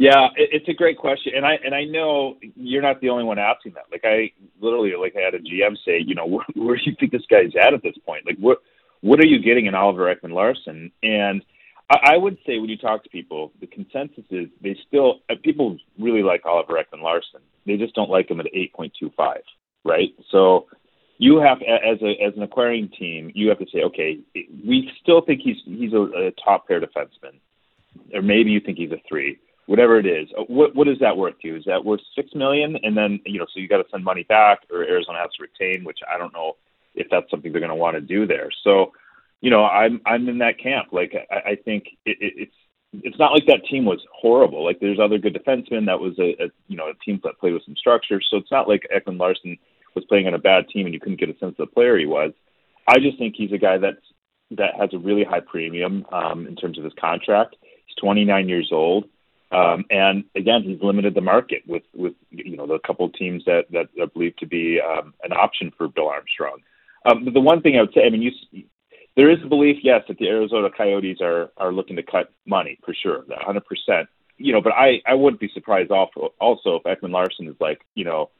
Yeah, 0.00 0.28
it's 0.36 0.68
a 0.68 0.74
great 0.74 0.98
question, 0.98 1.34
and 1.36 1.46
I 1.46 1.54
and 1.64 1.72
I 1.72 1.84
know 1.84 2.38
you're 2.56 2.82
not 2.82 3.00
the 3.00 3.10
only 3.10 3.24
one 3.24 3.38
asking 3.38 3.74
that. 3.74 3.84
Like 3.92 4.02
I 4.02 4.32
literally, 4.60 4.94
like 5.00 5.14
I 5.16 5.20
had 5.20 5.34
a 5.34 5.38
GM 5.38 5.76
say, 5.84 6.02
you 6.04 6.16
know, 6.16 6.26
where, 6.34 6.44
where 6.56 6.76
do 6.76 6.82
you 6.86 6.96
think 6.98 7.12
this 7.12 7.26
guy's 7.30 7.52
at 7.54 7.72
at 7.72 7.84
this 7.84 7.96
point? 8.04 8.26
Like 8.26 8.38
what 8.38 8.58
what 9.00 9.20
are 9.20 9.26
you 9.26 9.40
getting 9.40 9.66
in 9.66 9.76
Oliver 9.76 10.12
Ekman 10.12 10.32
Larsson? 10.32 10.90
And 11.04 11.44
I, 11.90 12.14
I 12.14 12.16
would 12.16 12.38
say 12.46 12.58
when 12.58 12.68
you 12.68 12.76
talk 12.76 13.02
to 13.04 13.08
people, 13.08 13.52
the 13.60 13.66
consensus 13.66 14.24
is 14.30 14.48
they 14.62 14.76
still 14.86 15.20
uh, 15.30 15.34
people 15.42 15.78
really 15.98 16.22
like 16.22 16.44
Oliver 16.44 16.74
Ekman 16.74 17.02
Larsson. 17.02 17.40
They 17.66 17.76
just 17.76 17.94
don't 17.94 18.10
like 18.10 18.30
him 18.30 18.40
at 18.40 18.46
eight 18.54 18.72
point 18.72 18.92
two 18.98 19.10
five, 19.16 19.42
right? 19.84 20.14
So 20.30 20.66
you 21.18 21.38
have 21.38 21.58
as 21.62 22.00
a 22.02 22.10
as 22.22 22.34
an 22.36 22.42
acquiring 22.42 22.90
team, 22.98 23.32
you 23.34 23.48
have 23.48 23.58
to 23.58 23.66
say, 23.72 23.82
okay, 23.82 24.20
we 24.34 24.90
still 25.02 25.20
think 25.20 25.40
he's 25.42 25.56
he's 25.64 25.92
a, 25.92 26.02
a 26.02 26.30
top 26.42 26.68
pair 26.68 26.80
defenseman, 26.80 27.40
or 28.14 28.22
maybe 28.22 28.50
you 28.50 28.60
think 28.60 28.78
he's 28.78 28.92
a 28.92 29.00
three, 29.08 29.38
whatever 29.66 29.98
it 29.98 30.06
is. 30.06 30.28
Uh, 30.38 30.42
what 30.42 30.74
what 30.74 30.88
is 30.88 30.98
that 31.00 31.16
worth 31.16 31.38
to 31.40 31.48
you? 31.48 31.56
Is 31.56 31.64
that 31.66 31.84
worth 31.84 32.00
six 32.14 32.30
million? 32.34 32.76
And 32.82 32.96
then 32.96 33.20
you 33.26 33.38
know, 33.38 33.46
so 33.52 33.60
you 33.60 33.68
got 33.68 33.78
to 33.78 33.90
send 33.90 34.04
money 34.04 34.22
back, 34.24 34.60
or 34.70 34.82
Arizona 34.82 35.18
has 35.18 35.30
to 35.38 35.42
retain, 35.42 35.84
which 35.84 35.98
I 36.12 36.18
don't 36.18 36.32
know 36.32 36.56
if 36.94 37.08
that's 37.10 37.30
something 37.30 37.52
they're 37.52 37.60
going 37.60 37.70
to 37.70 37.76
want 37.76 37.96
to 37.96 38.00
do 38.00 38.26
there. 38.26 38.50
So 38.64 38.92
you 39.40 39.50
know, 39.50 39.64
I'm 39.64 40.00
I'm 40.06 40.28
in 40.28 40.38
that 40.38 40.58
camp. 40.58 40.88
Like 40.92 41.14
I, 41.30 41.50
I 41.50 41.56
think 41.64 41.84
it, 42.04 42.18
it, 42.20 42.32
it's 42.36 42.54
it's 42.92 43.18
not 43.18 43.32
like 43.32 43.46
that 43.46 43.66
team 43.70 43.84
was 43.84 44.00
horrible. 44.12 44.64
Like 44.64 44.80
there's 44.80 44.98
other 44.98 45.18
good 45.18 45.34
defensemen. 45.34 45.86
That 45.86 46.00
was 46.00 46.18
a, 46.18 46.42
a 46.42 46.48
you 46.66 46.76
know 46.76 46.88
a 46.88 47.04
team 47.04 47.20
that 47.24 47.38
played 47.38 47.52
with 47.52 47.64
some 47.64 47.76
structure. 47.76 48.20
So 48.20 48.36
it's 48.36 48.50
not 48.50 48.68
like 48.68 48.88
Ekman 48.94 49.18
Larsson 49.18 49.58
was 49.94 50.04
playing 50.08 50.26
on 50.26 50.34
a 50.34 50.38
bad 50.38 50.68
team 50.68 50.86
and 50.86 50.94
you 50.94 51.00
couldn't 51.00 51.20
get 51.20 51.28
a 51.28 51.38
sense 51.38 51.56
of 51.58 51.68
the 51.68 51.74
player 51.74 51.98
he 51.98 52.06
was. 52.06 52.32
I 52.86 52.98
just 52.98 53.18
think 53.18 53.34
he's 53.36 53.52
a 53.52 53.58
guy 53.58 53.78
that's 53.78 53.96
that 54.52 54.74
has 54.78 54.90
a 54.94 54.98
really 54.98 55.24
high 55.24 55.40
premium 55.40 56.06
um, 56.10 56.46
in 56.46 56.56
terms 56.56 56.78
of 56.78 56.84
his 56.84 56.94
contract. 56.98 57.56
He's 57.86 57.96
29 57.96 58.48
years 58.48 58.70
old, 58.72 59.04
um, 59.52 59.84
and 59.90 60.24
again, 60.34 60.62
he's 60.62 60.80
limited 60.82 61.14
the 61.14 61.20
market 61.20 61.62
with 61.66 61.82
with 61.94 62.14
you 62.30 62.56
know 62.56 62.66
the 62.66 62.78
couple 62.86 63.06
of 63.06 63.12
teams 63.14 63.44
that 63.44 63.64
that 63.72 63.88
are 64.00 64.06
believed 64.06 64.38
to 64.38 64.46
be 64.46 64.80
um, 64.80 65.14
an 65.22 65.32
option 65.32 65.70
for 65.76 65.88
Bill 65.88 66.08
Armstrong. 66.08 66.58
Um, 67.04 67.24
but 67.24 67.34
the 67.34 67.40
one 67.40 67.62
thing 67.62 67.76
I 67.76 67.82
would 67.82 67.94
say, 67.94 68.04
I 68.04 68.10
mean, 68.10 68.22
you 68.22 68.32
there 69.18 69.30
is 69.32 69.38
a 69.44 69.48
belief, 69.48 69.78
yes, 69.82 70.04
that 70.06 70.16
the 70.18 70.28
Arizona 70.28 70.68
Coyotes 70.70 71.18
are 71.20 71.50
are 71.56 71.72
looking 71.72 71.96
to 71.96 72.04
cut 72.04 72.30
money 72.46 72.78
for 72.84 72.94
sure, 72.94 73.24
100 73.26 73.64
percent. 73.66 74.08
You 74.36 74.52
know, 74.52 74.60
but 74.62 74.72
I 74.72 75.02
I 75.06 75.14
wouldn't 75.14 75.40
be 75.40 75.50
surprised 75.52 75.90
also 75.90 76.32
also 76.40 76.76
if 76.76 76.84
Ekman 76.84 77.10
Larsson 77.10 77.48
is 77.48 77.56
like, 77.58 77.80
you 77.96 78.04
know, 78.04 78.30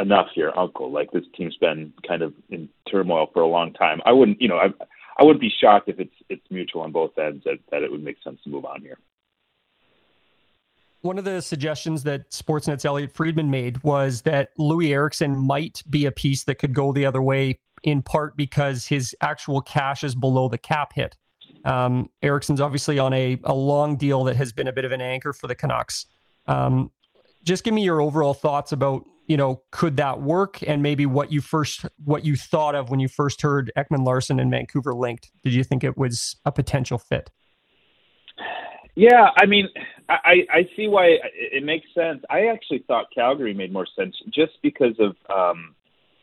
enough 0.00 0.28
here, 0.32 0.52
Uncle. 0.56 0.92
Like 0.92 1.10
this 1.10 1.24
team's 1.36 1.56
been 1.56 1.92
kind 2.06 2.22
of 2.22 2.34
in 2.50 2.68
turmoil 2.88 3.26
for 3.32 3.42
a 3.42 3.48
long 3.48 3.72
time. 3.72 4.00
I 4.06 4.12
wouldn't, 4.12 4.40
you 4.40 4.46
know, 4.46 4.58
I 4.58 4.68
I 5.18 5.24
wouldn't 5.24 5.40
be 5.40 5.52
shocked 5.60 5.88
if 5.88 5.98
it's 5.98 6.14
it's 6.28 6.48
mutual 6.50 6.82
on 6.82 6.92
both 6.92 7.18
ends 7.18 7.42
that 7.42 7.58
that 7.72 7.82
it 7.82 7.90
would 7.90 8.04
make 8.04 8.22
sense 8.22 8.38
to 8.44 8.48
move 8.48 8.64
on 8.64 8.82
here. 8.82 8.98
One 11.00 11.18
of 11.18 11.24
the 11.24 11.42
suggestions 11.42 12.04
that 12.04 12.30
Sportsnet's 12.30 12.84
Elliotte 12.84 13.12
Friedman 13.12 13.50
made 13.50 13.82
was 13.82 14.22
that 14.22 14.50
Louis 14.56 14.92
Eriksson 14.92 15.36
might 15.36 15.82
be 15.90 16.06
a 16.06 16.12
piece 16.12 16.44
that 16.44 16.56
could 16.56 16.74
go 16.74 16.92
the 16.92 17.06
other 17.06 17.22
way 17.22 17.58
in 17.86 18.02
part 18.02 18.36
because 18.36 18.84
his 18.84 19.16
actual 19.22 19.62
cash 19.62 20.04
is 20.04 20.14
below 20.14 20.48
the 20.48 20.58
cap 20.58 20.92
hit. 20.92 21.16
Um, 21.64 22.10
obviously 22.22 22.98
on 22.98 23.12
a, 23.14 23.38
a 23.44 23.54
long 23.54 23.96
deal 23.96 24.24
that 24.24 24.36
has 24.36 24.52
been 24.52 24.68
a 24.68 24.72
bit 24.72 24.84
of 24.84 24.92
an 24.92 25.00
anchor 25.00 25.32
for 25.32 25.46
the 25.46 25.54
Canucks. 25.54 26.04
Um, 26.46 26.90
just 27.44 27.64
give 27.64 27.72
me 27.72 27.82
your 27.82 28.00
overall 28.02 28.34
thoughts 28.34 28.72
about 28.72 29.04
you 29.26 29.36
know 29.36 29.62
could 29.70 29.96
that 29.96 30.20
work 30.20 30.62
and 30.66 30.82
maybe 30.82 31.06
what 31.06 31.32
you 31.32 31.40
first 31.40 31.86
what 32.04 32.24
you 32.24 32.36
thought 32.36 32.74
of 32.74 32.90
when 32.90 33.00
you 33.00 33.08
first 33.08 33.42
heard 33.42 33.72
Ekman 33.76 34.04
Larsson 34.04 34.40
and 34.40 34.50
Vancouver 34.50 34.92
linked. 34.92 35.30
Did 35.42 35.54
you 35.54 35.64
think 35.64 35.82
it 35.82 35.96
was 35.96 36.36
a 36.44 36.52
potential 36.52 36.98
fit? 36.98 37.30
Yeah, 38.96 39.28
I 39.36 39.44
mean, 39.44 39.68
I, 40.08 40.46
I 40.50 40.68
see 40.74 40.88
why 40.88 41.18
it 41.34 41.62
makes 41.62 41.86
sense. 41.94 42.22
I 42.30 42.46
actually 42.46 42.82
thought 42.88 43.06
Calgary 43.14 43.52
made 43.52 43.70
more 43.70 43.86
sense 43.94 44.16
just 44.32 44.52
because 44.62 44.94
of 44.98 45.16
um, 45.30 45.74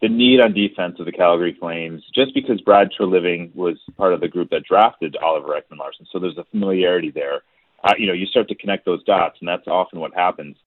the 0.04 0.10
need 0.10 0.42
on 0.42 0.54
defense 0.54 0.98
of 1.00 1.06
the 1.06 1.14
Calgary 1.14 1.56
Flames, 1.58 2.04
just 2.14 2.34
because 2.34 2.60
Brad 2.60 2.90
Treliving 2.92 3.56
was 3.56 3.78
part 3.96 4.14
of 4.14 4.20
the 4.20 4.28
group 4.28 4.50
that 4.50 4.64
drafted 4.70 5.16
Oliver 5.16 5.58
Ekman 5.58 5.80
Larsson. 5.80 6.06
So 6.12 6.20
there's 6.20 6.38
a 6.38 6.44
familiarity 6.52 7.10
there. 7.10 7.44
Uh, 7.86 7.94
you 7.98 8.06
know, 8.06 8.14
you 8.14 8.26
start 8.26 8.50
to 8.50 8.56
connect 8.56 8.86
those 8.86 9.02
dots, 9.06 9.38
and 9.40 9.48
that's 9.48 9.66
often 9.66 10.02
what 10.02 10.14
happens. 10.14 10.58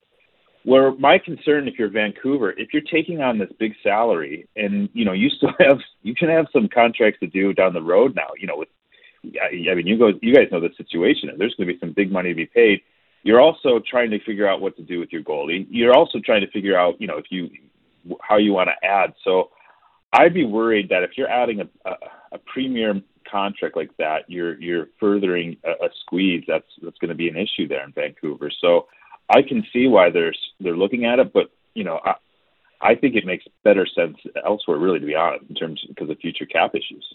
Where 0.65 0.97
my 0.97 1.19
concern, 1.19 1.69
if 1.69 1.79
you're 1.79 1.91
Vancouver, 1.91 2.53
if 2.53 2.73
you're 2.73 2.81
taking 2.91 3.21
on 3.21 3.39
this 3.39 3.51
big 3.61 3.75
salary, 3.83 4.49
and 4.57 4.89
you 4.95 5.05
know, 5.05 5.13
you 5.13 5.29
still 5.29 5.53
have 5.59 5.81
you 6.03 6.15
can 6.15 6.31
have 6.31 6.47
some 6.51 6.67
contracts 6.73 7.21
to 7.21 7.27
do 7.27 7.53
down 7.53 7.75
the 7.75 7.83
road 7.83 8.17
now. 8.17 8.31
You 8.39 8.47
know, 8.47 8.57
with 8.57 8.69
I 9.23 9.75
mean, 9.75 9.87
you 9.87 9.99
go, 9.99 10.13
you 10.23 10.35
guys 10.35 10.49
know 10.51 10.61
the 10.61 10.71
situation. 10.79 11.29
There's 11.37 11.55
going 11.57 11.69
to 11.69 11.75
be 11.75 11.79
some 11.79 11.93
big 11.93 12.11
money 12.11 12.31
to 12.31 12.35
be 12.35 12.47
paid. 12.47 12.81
You're 13.23 13.41
also 13.41 13.81
trying 13.87 14.11
to 14.13 14.19
figure 14.21 14.49
out 14.49 14.63
what 14.63 14.77
to 14.77 14.83
do 14.83 14.99
with 14.99 15.13
your 15.13 15.23
goalie. 15.23 15.67
You're 15.69 15.95
also 15.95 16.21
trying 16.25 16.41
to 16.41 16.51
figure 16.51 16.79
out, 16.79 16.99
you 17.01 17.07
know, 17.07 17.19
if 17.19 17.27
you 17.29 17.51
how 18.21 18.37
you 18.37 18.53
want 18.53 18.69
to 18.69 18.87
add. 18.87 19.15
So 19.25 19.51
I'd 20.13 20.35
be 20.35 20.45
worried 20.45 20.89
that 20.91 21.03
if 21.03 21.11
you're 21.17 21.31
adding 21.31 21.61
a, 21.61 21.89
a, 21.89 21.95
a 22.33 22.39
premier 22.39 23.01
contract 23.31 23.77
like 23.77 23.91
that, 23.99 24.25
you're 24.29 24.61
you're 24.61 24.89
furthering 24.99 25.57
a, 25.65 25.87
a 25.87 25.89
squeeze. 26.03 26.45
That's 26.47 26.67
that's 26.83 26.99
going 26.99 27.11
to 27.11 27.15
be 27.15 27.29
an 27.29 27.37
issue 27.37 27.69
there 27.69 27.85
in 27.85 27.93
Vancouver. 27.93 28.51
So 28.61 28.87
I 29.29 29.43
can 29.43 29.65
see 29.73 29.89
why 29.89 30.11
they're 30.11 30.35
they're 30.61 30.77
looking 30.77 31.05
at 31.05 31.19
it, 31.19 31.33
but 31.33 31.51
you 31.75 31.85
know, 31.85 32.01
I, 32.05 32.15
I 32.81 32.95
think 32.95 33.15
it 33.15 33.27
makes 33.27 33.45
better 33.65 33.87
sense 33.87 34.17
elsewhere, 34.45 34.79
really, 34.79 35.01
to 35.01 35.07
be 35.07 35.15
honest, 35.15 35.45
in 35.49 35.55
terms 35.55 35.83
because 35.89 36.11
of 36.11 36.19
future 36.19 36.47
cap 36.47 36.75
issues. 36.75 37.07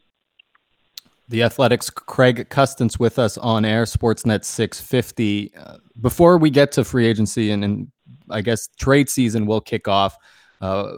The 1.30 1.44
Athletics, 1.44 1.90
Craig 1.90 2.50
Custance 2.50 3.00
with 3.00 3.18
us 3.18 3.38
on 3.38 3.64
air, 3.64 3.86
Sportsnet 3.86 4.44
650. 4.44 5.54
Uh, 5.56 5.78
before 6.02 6.38
we 6.38 6.50
get 6.50 6.74
to 6.74 6.84
free 6.84 7.08
agency 7.08 7.52
and, 7.52 7.64
and 7.64 7.92
I 8.30 8.42
guess 8.42 8.68
trade 8.78 9.10
season 9.10 9.46
will 9.46 9.62
kick 9.62 9.88
off, 9.88 10.18
uh, 10.62 10.94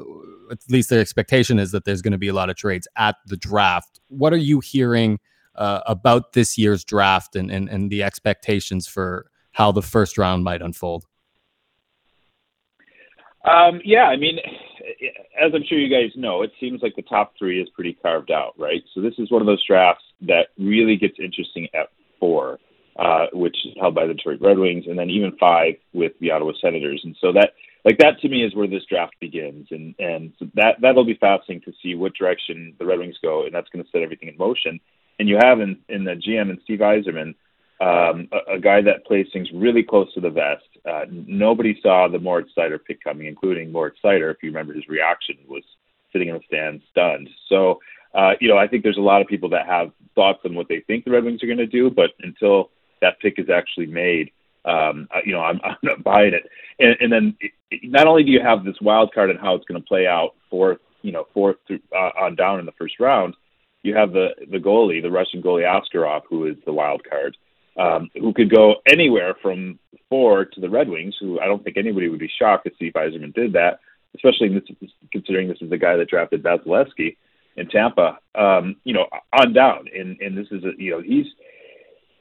at 0.51 0.59
least 0.69 0.89
the 0.89 0.99
expectation 0.99 1.57
is 1.57 1.71
that 1.71 1.85
there's 1.85 2.01
going 2.01 2.11
to 2.11 2.17
be 2.17 2.27
a 2.27 2.33
lot 2.33 2.49
of 2.49 2.55
trades 2.55 2.87
at 2.97 3.15
the 3.25 3.37
draft. 3.37 3.99
What 4.09 4.33
are 4.33 4.37
you 4.37 4.59
hearing 4.59 5.19
uh, 5.55 5.81
about 5.87 6.33
this 6.33 6.57
year's 6.57 6.83
draft 6.83 7.35
and, 7.35 7.49
and, 7.49 7.69
and 7.69 7.89
the 7.89 8.03
expectations 8.03 8.87
for 8.87 9.27
how 9.51 9.71
the 9.71 9.81
first 9.81 10.17
round 10.17 10.43
might 10.43 10.61
unfold? 10.61 11.05
Um, 13.45 13.81
yeah, 13.83 14.03
I 14.03 14.15
mean, 14.15 14.39
as 15.39 15.51
I'm 15.53 15.63
sure 15.67 15.77
you 15.77 15.89
guys 15.89 16.11
know, 16.15 16.43
it 16.43 16.51
seems 16.59 16.81
like 16.81 16.95
the 16.95 17.01
top 17.03 17.33
three 17.37 17.61
is 17.61 17.67
pretty 17.75 17.93
carved 17.93 18.31
out, 18.31 18.53
right? 18.57 18.81
So 18.93 19.01
this 19.01 19.13
is 19.17 19.31
one 19.31 19.41
of 19.41 19.45
those 19.45 19.63
drafts 19.65 20.03
that 20.21 20.47
really 20.57 20.95
gets 20.95 21.15
interesting 21.19 21.67
at 21.73 21.89
four, 22.19 22.59
uh, 22.97 23.25
which 23.33 23.57
is 23.65 23.73
held 23.79 23.95
by 23.95 24.07
the 24.07 24.13
Detroit 24.13 24.39
Red 24.39 24.57
Wings, 24.57 24.85
and 24.87 24.97
then 24.97 25.09
even 25.09 25.35
five 25.39 25.73
with 25.93 26.13
the 26.21 26.31
Ottawa 26.31 26.53
Senators. 26.61 27.01
And 27.03 27.15
so 27.19 27.33
that 27.33 27.51
like 27.85 27.97
that 27.99 28.19
to 28.21 28.29
me 28.29 28.43
is 28.43 28.55
where 28.55 28.67
this 28.67 28.85
draft 28.89 29.15
begins, 29.19 29.67
and 29.71 29.95
and 29.99 30.33
so 30.39 30.47
that 30.55 30.77
that'll 30.81 31.05
be 31.05 31.15
fascinating 31.15 31.61
to 31.61 31.77
see 31.81 31.95
what 31.95 32.13
direction 32.13 32.73
the 32.79 32.85
Red 32.85 32.99
Wings 32.99 33.17
go, 33.21 33.45
and 33.45 33.53
that's 33.53 33.69
going 33.69 33.83
to 33.83 33.91
set 33.91 34.01
everything 34.01 34.29
in 34.29 34.37
motion. 34.37 34.79
And 35.19 35.27
you 35.27 35.37
have 35.41 35.59
in 35.59 35.79
in 35.89 36.03
the 36.03 36.15
GM 36.15 36.49
and 36.49 36.59
Steve 36.63 36.79
Yzerman, 36.79 37.35
um, 37.81 38.29
a, 38.31 38.53
a 38.55 38.59
guy 38.59 38.81
that 38.81 39.05
plays 39.05 39.27
things 39.33 39.49
really 39.53 39.83
close 39.83 40.13
to 40.13 40.21
the 40.21 40.29
vest. 40.29 40.63
Uh, 40.89 41.05
nobody 41.09 41.77
saw 41.81 42.07
the 42.07 42.19
Moritz 42.19 42.51
Seider 42.57 42.79
pick 42.83 43.03
coming, 43.03 43.27
including 43.27 43.71
Moritz 43.71 43.97
Seider. 44.03 44.31
If 44.31 44.37
you 44.41 44.49
remember, 44.49 44.73
his 44.73 44.87
reaction 44.87 45.37
was 45.47 45.63
sitting 46.11 46.29
in 46.29 46.35
the 46.35 46.41
stands, 46.47 46.83
stunned. 46.91 47.29
So, 47.49 47.79
uh, 48.13 48.33
you 48.39 48.47
know, 48.47 48.57
I 48.57 48.67
think 48.67 48.83
there's 48.83 48.97
a 48.97 49.01
lot 49.01 49.21
of 49.21 49.27
people 49.27 49.49
that 49.49 49.65
have 49.65 49.91
thoughts 50.15 50.39
on 50.45 50.55
what 50.55 50.67
they 50.69 50.81
think 50.81 51.03
the 51.03 51.11
Red 51.11 51.23
Wings 51.23 51.43
are 51.43 51.47
going 51.47 51.57
to 51.57 51.65
do, 51.65 51.89
but 51.89 52.11
until 52.19 52.69
that 53.01 53.19
pick 53.19 53.39
is 53.39 53.49
actually 53.49 53.87
made, 53.87 54.31
um, 54.65 55.07
you 55.25 55.33
know, 55.33 55.41
I'm, 55.41 55.59
I'm 55.63 55.77
not 55.83 56.03
buying 56.03 56.33
it. 56.33 56.43
And, 56.79 56.95
and 56.99 57.11
then 57.11 57.37
not 57.83 58.07
only 58.07 58.23
do 58.23 58.31
you 58.31 58.41
have 58.41 58.63
this 58.63 58.79
wild 58.81 59.13
card 59.13 59.29
and 59.29 59.39
how 59.39 59.55
it's 59.55 59.65
going 59.65 59.81
to 59.81 59.87
play 59.87 60.07
out 60.07 60.35
fourth, 60.49 60.79
you 61.01 61.11
know, 61.11 61.27
fourth 61.33 61.57
through, 61.67 61.79
uh, 61.95 62.11
on 62.19 62.35
down 62.35 62.59
in 62.59 62.65
the 62.65 62.71
first 62.73 62.99
round, 62.99 63.35
you 63.83 63.93
have 63.95 64.13
the 64.13 64.29
the 64.49 64.57
goalie, 64.57 65.01
the 65.01 65.11
Russian 65.11 65.41
goalie 65.41 65.67
Askarov, 65.67 66.21
who 66.29 66.45
is 66.45 66.55
the 66.65 66.71
wild 66.73 67.01
card, 67.07 67.35
um, 67.77 68.09
who 68.13 68.33
could 68.33 68.49
go 68.49 68.75
anywhere 68.89 69.35
from 69.41 69.77
four 70.09 70.45
to 70.45 70.61
the 70.61 70.69
Red 70.69 70.89
Wings. 70.89 71.15
Who 71.19 71.39
I 71.39 71.45
don't 71.45 71.63
think 71.63 71.77
anybody 71.77 72.07
would 72.07 72.19
be 72.19 72.31
shocked 72.39 72.65
to 72.65 72.71
see 72.79 72.87
if 72.87 72.93
Yzerman 72.93 73.33
did 73.33 73.53
that, 73.53 73.79
especially 74.15 74.49
this, 74.49 74.63
considering 75.11 75.49
this 75.49 75.61
is 75.61 75.69
the 75.69 75.77
guy 75.77 75.97
that 75.97 76.07
drafted 76.07 76.43
Vasilevskiy 76.43 77.17
in 77.57 77.67
Tampa. 77.67 78.19
Um, 78.35 78.77
you 78.85 78.93
know, 78.93 79.07
on 79.33 79.51
down, 79.51 79.87
and 79.93 80.19
and 80.21 80.37
this 80.37 80.47
is 80.51 80.63
a 80.63 80.71
you 80.77 80.91
know 80.91 81.01
he's 81.01 81.27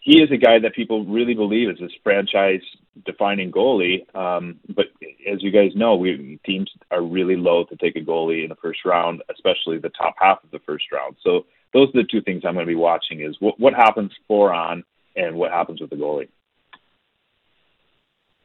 he 0.03 0.21
is 0.21 0.33
a 0.33 0.37
guy 0.37 0.59
that 0.59 0.75
people 0.75 1.05
really 1.05 1.33
believe 1.33 1.71
is 1.71 1.79
this 1.79 1.93
franchise 2.03 2.61
defining 3.07 3.53
goalie. 3.53 4.05
Um, 4.17 4.59
but 4.75 4.87
as 5.33 5.43
you 5.43 5.53
guys 5.53 5.71
know, 5.77 5.95
we 5.95 6.41
teams 6.45 6.71
are 6.91 7.03
really 7.03 7.37
low 7.37 7.65
to 7.65 7.77
take 7.77 7.95
a 7.95 8.01
goalie 8.01 8.43
in 8.43 8.49
the 8.49 8.57
first 8.57 8.81
round, 8.85 9.23
especially 9.31 9.79
the 9.79 9.91
top 9.91 10.17
half 10.21 10.43
of 10.43 10.51
the 10.51 10.59
first 10.67 10.87
round. 10.93 11.17
So 11.23 11.47
those 11.73 11.89
are 11.91 12.03
the 12.03 12.09
two 12.11 12.21
things 12.21 12.43
I'm 12.45 12.55
going 12.55 12.67
to 12.67 12.71
be 12.71 12.75
watching: 12.75 13.21
is 13.21 13.37
what, 13.39 13.59
what 13.61 13.75
happens 13.75 14.11
for 14.27 14.53
on 14.53 14.83
and 15.15 15.37
what 15.37 15.53
happens 15.53 15.81
with 15.81 15.91
the 15.91 15.97
goalie. 15.97 16.29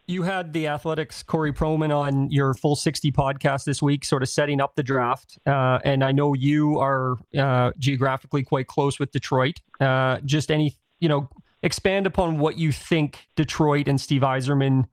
You 0.06 0.22
had 0.22 0.54
the 0.54 0.68
Athletics 0.68 1.24
Corey 1.24 1.52
Pronman 1.52 1.94
on 1.94 2.30
your 2.30 2.54
full 2.54 2.76
60 2.76 3.12
podcast 3.12 3.66
this 3.66 3.82
week, 3.82 4.06
sort 4.06 4.22
of 4.22 4.30
setting 4.30 4.62
up 4.62 4.76
the 4.76 4.84
draft. 4.84 5.40
Uh, 5.46 5.80
and 5.84 6.02
I 6.04 6.12
know 6.14 6.34
you 6.34 6.80
are 6.80 7.18
uh, 7.38 7.72
geographically 7.78 8.44
quite 8.44 8.68
close 8.68 9.00
with 9.00 9.12
Detroit. 9.12 9.60
Uh, 9.82 10.20
just 10.24 10.50
any, 10.50 10.78
you 11.02 11.10
know, 11.10 11.28
expand 11.64 12.06
upon 12.06 12.38
what 12.38 12.58
you 12.58 12.72
think 12.72 13.28
Detroit 13.36 13.88
and 13.88 14.00
Steve 14.00 14.22
Yzerman 14.22 14.88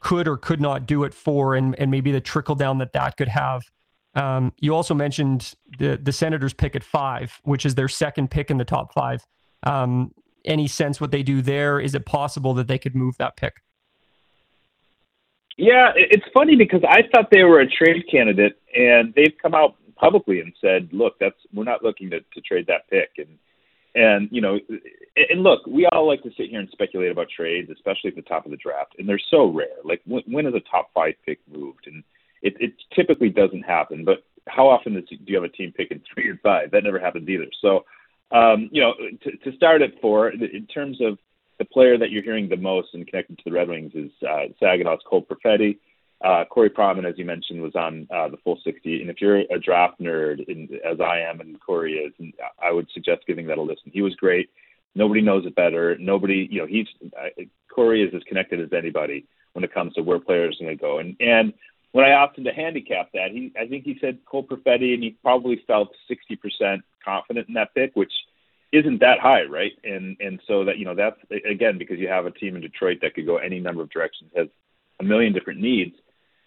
could 0.00 0.26
or 0.26 0.36
could 0.36 0.60
not 0.60 0.86
do 0.86 1.04
it 1.04 1.14
for, 1.14 1.54
and 1.54 1.78
and 1.78 1.90
maybe 1.90 2.12
the 2.12 2.20
trickle 2.20 2.54
down 2.54 2.78
that 2.78 2.92
that 2.92 3.16
could 3.16 3.28
have. 3.28 3.62
Um, 4.14 4.52
you 4.58 4.74
also 4.74 4.94
mentioned 4.94 5.54
the 5.78 5.98
the 6.02 6.12
Senators 6.12 6.52
pick 6.52 6.74
at 6.74 6.82
five, 6.82 7.40
which 7.44 7.64
is 7.64 7.74
their 7.74 7.88
second 7.88 8.30
pick 8.30 8.50
in 8.50 8.56
the 8.56 8.64
top 8.64 8.92
five. 8.92 9.24
Um, 9.62 10.12
any 10.44 10.66
sense 10.66 11.00
what 11.00 11.10
they 11.10 11.22
do 11.22 11.42
there? 11.42 11.78
Is 11.78 11.94
it 11.94 12.06
possible 12.06 12.54
that 12.54 12.66
they 12.66 12.78
could 12.78 12.94
move 12.94 13.16
that 13.18 13.36
pick? 13.36 13.54
Yeah, 15.58 15.92
it's 15.94 16.24
funny 16.32 16.56
because 16.56 16.80
I 16.88 17.02
thought 17.12 17.30
they 17.30 17.44
were 17.44 17.60
a 17.60 17.68
trade 17.68 18.04
candidate, 18.10 18.58
and 18.74 19.12
they've 19.14 19.34
come 19.42 19.54
out 19.54 19.76
publicly 19.96 20.40
and 20.40 20.54
said, 20.60 20.88
"Look, 20.92 21.18
that's 21.20 21.36
we're 21.52 21.64
not 21.64 21.84
looking 21.84 22.08
to, 22.10 22.20
to 22.20 22.40
trade 22.40 22.66
that 22.68 22.88
pick." 22.88 23.10
And 23.18 23.38
and 23.94 24.28
you 24.30 24.40
know, 24.40 24.58
and 25.16 25.42
look, 25.42 25.66
we 25.66 25.86
all 25.86 26.06
like 26.06 26.22
to 26.22 26.30
sit 26.36 26.50
here 26.50 26.60
and 26.60 26.68
speculate 26.70 27.10
about 27.10 27.28
trades, 27.34 27.70
especially 27.70 28.08
at 28.08 28.16
the 28.16 28.22
top 28.22 28.44
of 28.44 28.50
the 28.50 28.56
draft, 28.56 28.94
and 28.98 29.08
they're 29.08 29.20
so 29.30 29.46
rare. 29.46 29.68
Like 29.84 30.02
when, 30.06 30.46
is 30.46 30.54
a 30.54 30.60
top 30.70 30.90
five 30.94 31.14
pick 31.26 31.40
moved? 31.50 31.86
And 31.86 32.04
it, 32.42 32.54
it 32.60 32.72
typically 32.94 33.28
doesn't 33.28 33.62
happen. 33.62 34.04
But 34.04 34.24
how 34.48 34.68
often 34.68 34.94
do 34.94 35.16
you 35.26 35.34
have 35.34 35.44
a 35.44 35.48
team 35.48 35.72
picking 35.76 36.02
three 36.14 36.30
and 36.30 36.40
five? 36.40 36.70
That 36.70 36.84
never 36.84 36.98
happens 36.98 37.28
either. 37.28 37.46
So, 37.60 37.84
um, 38.32 38.68
you 38.72 38.80
know, 38.80 38.94
to, 39.24 39.50
to 39.50 39.56
start 39.56 39.82
at 39.82 40.00
four, 40.00 40.30
in 40.30 40.66
terms 40.72 40.98
of 41.00 41.18
the 41.58 41.64
player 41.64 41.98
that 41.98 42.10
you're 42.10 42.22
hearing 42.22 42.48
the 42.48 42.56
most 42.56 42.88
and 42.94 43.06
connected 43.06 43.38
to 43.38 43.44
the 43.44 43.52
Red 43.52 43.68
Wings 43.68 43.92
is 43.94 44.10
uh, 44.22 44.46
Saginaw's 44.62 45.02
Cole 45.06 45.26
Perfetti. 45.26 45.78
Uh, 46.22 46.44
Corey 46.44 46.68
Pronman, 46.68 47.08
as 47.08 47.16
you 47.16 47.24
mentioned, 47.24 47.62
was 47.62 47.74
on 47.74 48.06
uh, 48.10 48.28
the 48.28 48.36
full 48.44 48.58
60. 48.62 49.00
And 49.00 49.10
if 49.10 49.20
you're 49.20 49.38
a 49.38 49.58
draft 49.58 50.00
nerd, 50.00 50.46
in, 50.48 50.68
as 50.84 51.00
I 51.00 51.20
am 51.20 51.40
and 51.40 51.58
Corey 51.60 51.94
is, 51.94 52.12
and 52.18 52.34
I 52.62 52.72
would 52.72 52.88
suggest 52.92 53.26
giving 53.26 53.46
that 53.46 53.58
a 53.58 53.62
listen. 53.62 53.90
He 53.92 54.02
was 54.02 54.14
great. 54.16 54.50
Nobody 54.94 55.22
knows 55.22 55.46
it 55.46 55.54
better. 55.54 55.96
Nobody, 55.98 56.46
you 56.50 56.60
know, 56.60 56.66
he's 56.66 56.86
uh, 57.18 57.42
Corey 57.72 58.02
is 58.02 58.14
as 58.14 58.22
connected 58.24 58.60
as 58.60 58.72
anybody 58.76 59.26
when 59.52 59.64
it 59.64 59.72
comes 59.72 59.94
to 59.94 60.02
where 60.02 60.18
players 60.18 60.58
are 60.60 60.64
going 60.64 60.76
to 60.76 60.80
go. 60.80 60.98
And 60.98 61.16
and 61.20 61.54
when 61.92 62.04
I 62.04 62.10
asked 62.10 62.36
him 62.36 62.44
to 62.44 62.52
handicap 62.52 63.10
that, 63.14 63.30
he 63.30 63.52
I 63.58 63.66
think 63.66 63.84
he 63.84 63.96
said 64.00 64.18
Cole 64.26 64.44
Perfetti, 64.44 64.92
and 64.92 65.02
he 65.02 65.16
probably 65.22 65.62
felt 65.66 65.94
60% 66.10 66.82
confident 67.04 67.48
in 67.48 67.54
that 67.54 67.74
pick, 67.74 67.92
which 67.94 68.12
isn't 68.72 69.00
that 69.00 69.20
high, 69.20 69.44
right? 69.44 69.72
And 69.84 70.16
and 70.20 70.40
so 70.46 70.64
that 70.64 70.78
you 70.78 70.84
know 70.84 70.94
that's 70.94 71.20
again 71.48 71.78
because 71.78 71.98
you 71.98 72.08
have 72.08 72.26
a 72.26 72.30
team 72.30 72.56
in 72.56 72.62
Detroit 72.62 72.98
that 73.02 73.14
could 73.14 73.26
go 73.26 73.38
any 73.38 73.60
number 73.60 73.82
of 73.82 73.90
directions, 73.90 74.32
has 74.36 74.48
a 75.00 75.04
million 75.04 75.32
different 75.32 75.60
needs 75.60 75.96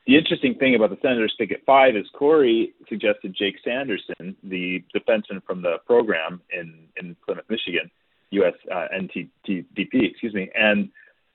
the 0.05 0.17
interesting 0.17 0.55
thing 0.55 0.75
about 0.75 0.89
the 0.89 0.97
Senators 1.01 1.33
pick 1.37 1.51
at 1.51 1.65
five 1.65 1.95
is 1.95 2.05
Corey 2.13 2.73
suggested 2.89 3.35
Jake 3.37 3.55
Sanderson, 3.63 4.35
the 4.43 4.83
defenseman 4.93 5.43
from 5.45 5.61
the 5.61 5.77
program 5.85 6.41
in, 6.51 6.87
in 6.97 7.15
Plymouth, 7.25 7.45
Michigan, 7.49 7.89
US 8.31 8.53
uh, 8.71 8.87
NTDP, 8.93 10.09
excuse 10.11 10.33
me. 10.33 10.49
And 10.53 10.89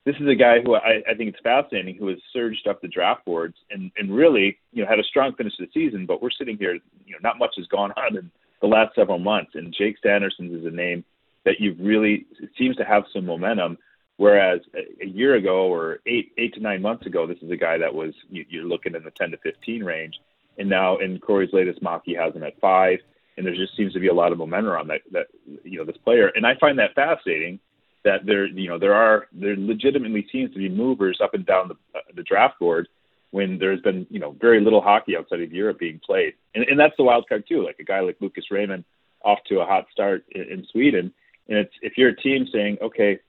this 0.05 0.15
is 0.19 0.27
a 0.27 0.35
guy 0.35 0.61
who 0.63 0.75
I, 0.75 1.01
I 1.09 1.15
think 1.15 1.29
it's 1.29 1.39
fascinating, 1.43 1.95
who 1.95 2.07
has 2.07 2.19
surged 2.31 2.67
up 2.67 2.81
the 2.81 2.87
draft 2.87 3.25
boards 3.25 3.55
and, 3.71 3.91
and 3.97 4.15
really, 4.15 4.57
you 4.71 4.83
know, 4.83 4.89
had 4.89 4.99
a 4.99 5.03
strong 5.03 5.33
finish 5.35 5.55
to 5.57 5.65
the 5.65 5.71
season. 5.73 6.05
But 6.05 6.21
we're 6.21 6.29
sitting 6.31 6.57
here, 6.57 6.73
you 7.05 7.13
know, 7.13 7.19
not 7.23 7.39
much 7.39 7.55
has 7.57 7.65
gone 7.67 7.91
on 7.93 8.17
in 8.17 8.31
the 8.61 8.67
last 8.67 8.93
several 8.93 9.19
months. 9.19 9.51
And 9.55 9.73
Jake 9.75 9.95
Sanderson 10.03 10.55
is 10.55 10.65
a 10.65 10.75
name 10.75 11.03
that 11.45 11.55
you've 11.59 11.79
really 11.79 12.27
seems 12.57 12.75
to 12.75 12.85
have 12.85 13.03
some 13.13 13.25
momentum 13.25 13.77
Whereas 14.19 14.59
a, 14.75 15.05
a 15.05 15.07
year 15.07 15.35
ago 15.35 15.73
or 15.73 15.99
eight 16.05 16.33
eight 16.37 16.53
to 16.55 16.59
nine 16.59 16.81
months 16.81 17.05
ago, 17.05 17.25
this 17.25 17.37
is 17.41 17.49
a 17.51 17.55
guy 17.55 17.77
that 17.77 17.95
was 17.95 18.13
you, 18.29 18.43
you're 18.49 18.65
looking 18.65 18.93
in 18.93 19.03
the 19.03 19.11
10 19.11 19.31
to 19.31 19.37
15 19.37 19.81
range, 19.81 20.19
and 20.57 20.67
now 20.67 20.97
in 20.97 21.19
Corey's 21.19 21.53
latest 21.53 21.81
mock, 21.81 22.01
he 22.03 22.15
has 22.15 22.35
him 22.35 22.43
at 22.43 22.59
five, 22.59 22.99
and 23.37 23.45
there 23.45 23.55
just 23.55 23.77
seems 23.77 23.93
to 23.93 23.99
be 24.01 24.09
a 24.09 24.13
lot 24.13 24.33
of 24.33 24.37
momentum 24.37 24.73
on 24.73 24.87
that 24.87 25.03
that 25.13 25.27
you 25.63 25.77
know 25.77 25.85
this 25.85 25.95
player, 26.03 26.33
and 26.35 26.45
I 26.45 26.55
find 26.55 26.77
that 26.79 26.95
fascinating 26.95 27.61
that 28.03 28.25
there 28.25 28.45
you 28.45 28.67
know 28.67 28.77
there 28.77 28.93
are 28.93 29.27
there 29.31 29.55
legitimately 29.55 30.27
seems 30.29 30.51
to 30.51 30.59
be 30.59 30.67
movers 30.67 31.19
up 31.23 31.33
and 31.33 31.45
down 31.45 31.69
the 31.69 31.75
uh, 31.97 32.01
the 32.13 32.23
draft 32.23 32.59
board 32.59 32.89
when 33.31 33.57
there's 33.57 33.81
been 33.83 34.05
you 34.09 34.19
know 34.19 34.35
very 34.41 34.59
little 34.59 34.81
hockey 34.81 35.15
outside 35.15 35.39
of 35.39 35.53
Europe 35.53 35.79
being 35.79 36.01
played, 36.05 36.33
and, 36.53 36.65
and 36.65 36.77
that's 36.77 36.97
the 36.97 37.05
wild 37.05 37.25
card 37.29 37.45
too. 37.47 37.63
Like 37.63 37.79
a 37.79 37.85
guy 37.85 38.01
like 38.01 38.17
Lucas 38.19 38.51
Raymond 38.51 38.83
off 39.23 39.39
to 39.47 39.61
a 39.61 39.65
hot 39.65 39.85
start 39.93 40.25
in, 40.31 40.41
in 40.41 40.65
Sweden, 40.73 41.13
and 41.47 41.57
it's 41.57 41.73
if 41.81 41.93
you're 41.97 42.09
a 42.09 42.15
team 42.17 42.45
saying 42.51 42.79
okay 42.81 43.19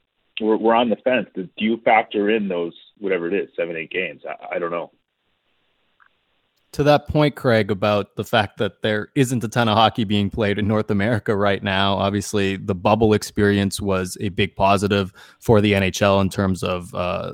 we're, 0.40 0.56
we're 0.56 0.74
on 0.74 0.88
the 0.88 0.96
fence. 0.96 1.28
Do 1.34 1.48
you 1.56 1.78
factor 1.84 2.30
in 2.30 2.48
those 2.48 2.72
whatever 2.98 3.26
it 3.28 3.34
is, 3.34 3.48
seven, 3.56 3.76
eight 3.76 3.90
games? 3.90 4.22
I, 4.28 4.56
I 4.56 4.58
don't 4.58 4.70
know. 4.70 4.90
to 6.72 6.82
that 6.84 7.08
point, 7.08 7.34
Craig, 7.34 7.70
about 7.70 8.16
the 8.16 8.24
fact 8.24 8.58
that 8.58 8.82
there 8.82 9.08
isn't 9.14 9.42
a 9.44 9.48
ton 9.48 9.68
of 9.68 9.76
hockey 9.76 10.04
being 10.04 10.30
played 10.30 10.58
in 10.58 10.68
North 10.68 10.90
America 10.90 11.34
right 11.34 11.62
now. 11.62 11.94
Obviously, 11.94 12.56
the 12.56 12.74
bubble 12.74 13.12
experience 13.12 13.80
was 13.80 14.16
a 14.20 14.28
big 14.30 14.54
positive 14.56 15.12
for 15.40 15.60
the 15.60 15.72
NHL 15.72 16.20
in 16.20 16.28
terms 16.28 16.62
of 16.62 16.94
uh, 16.94 17.32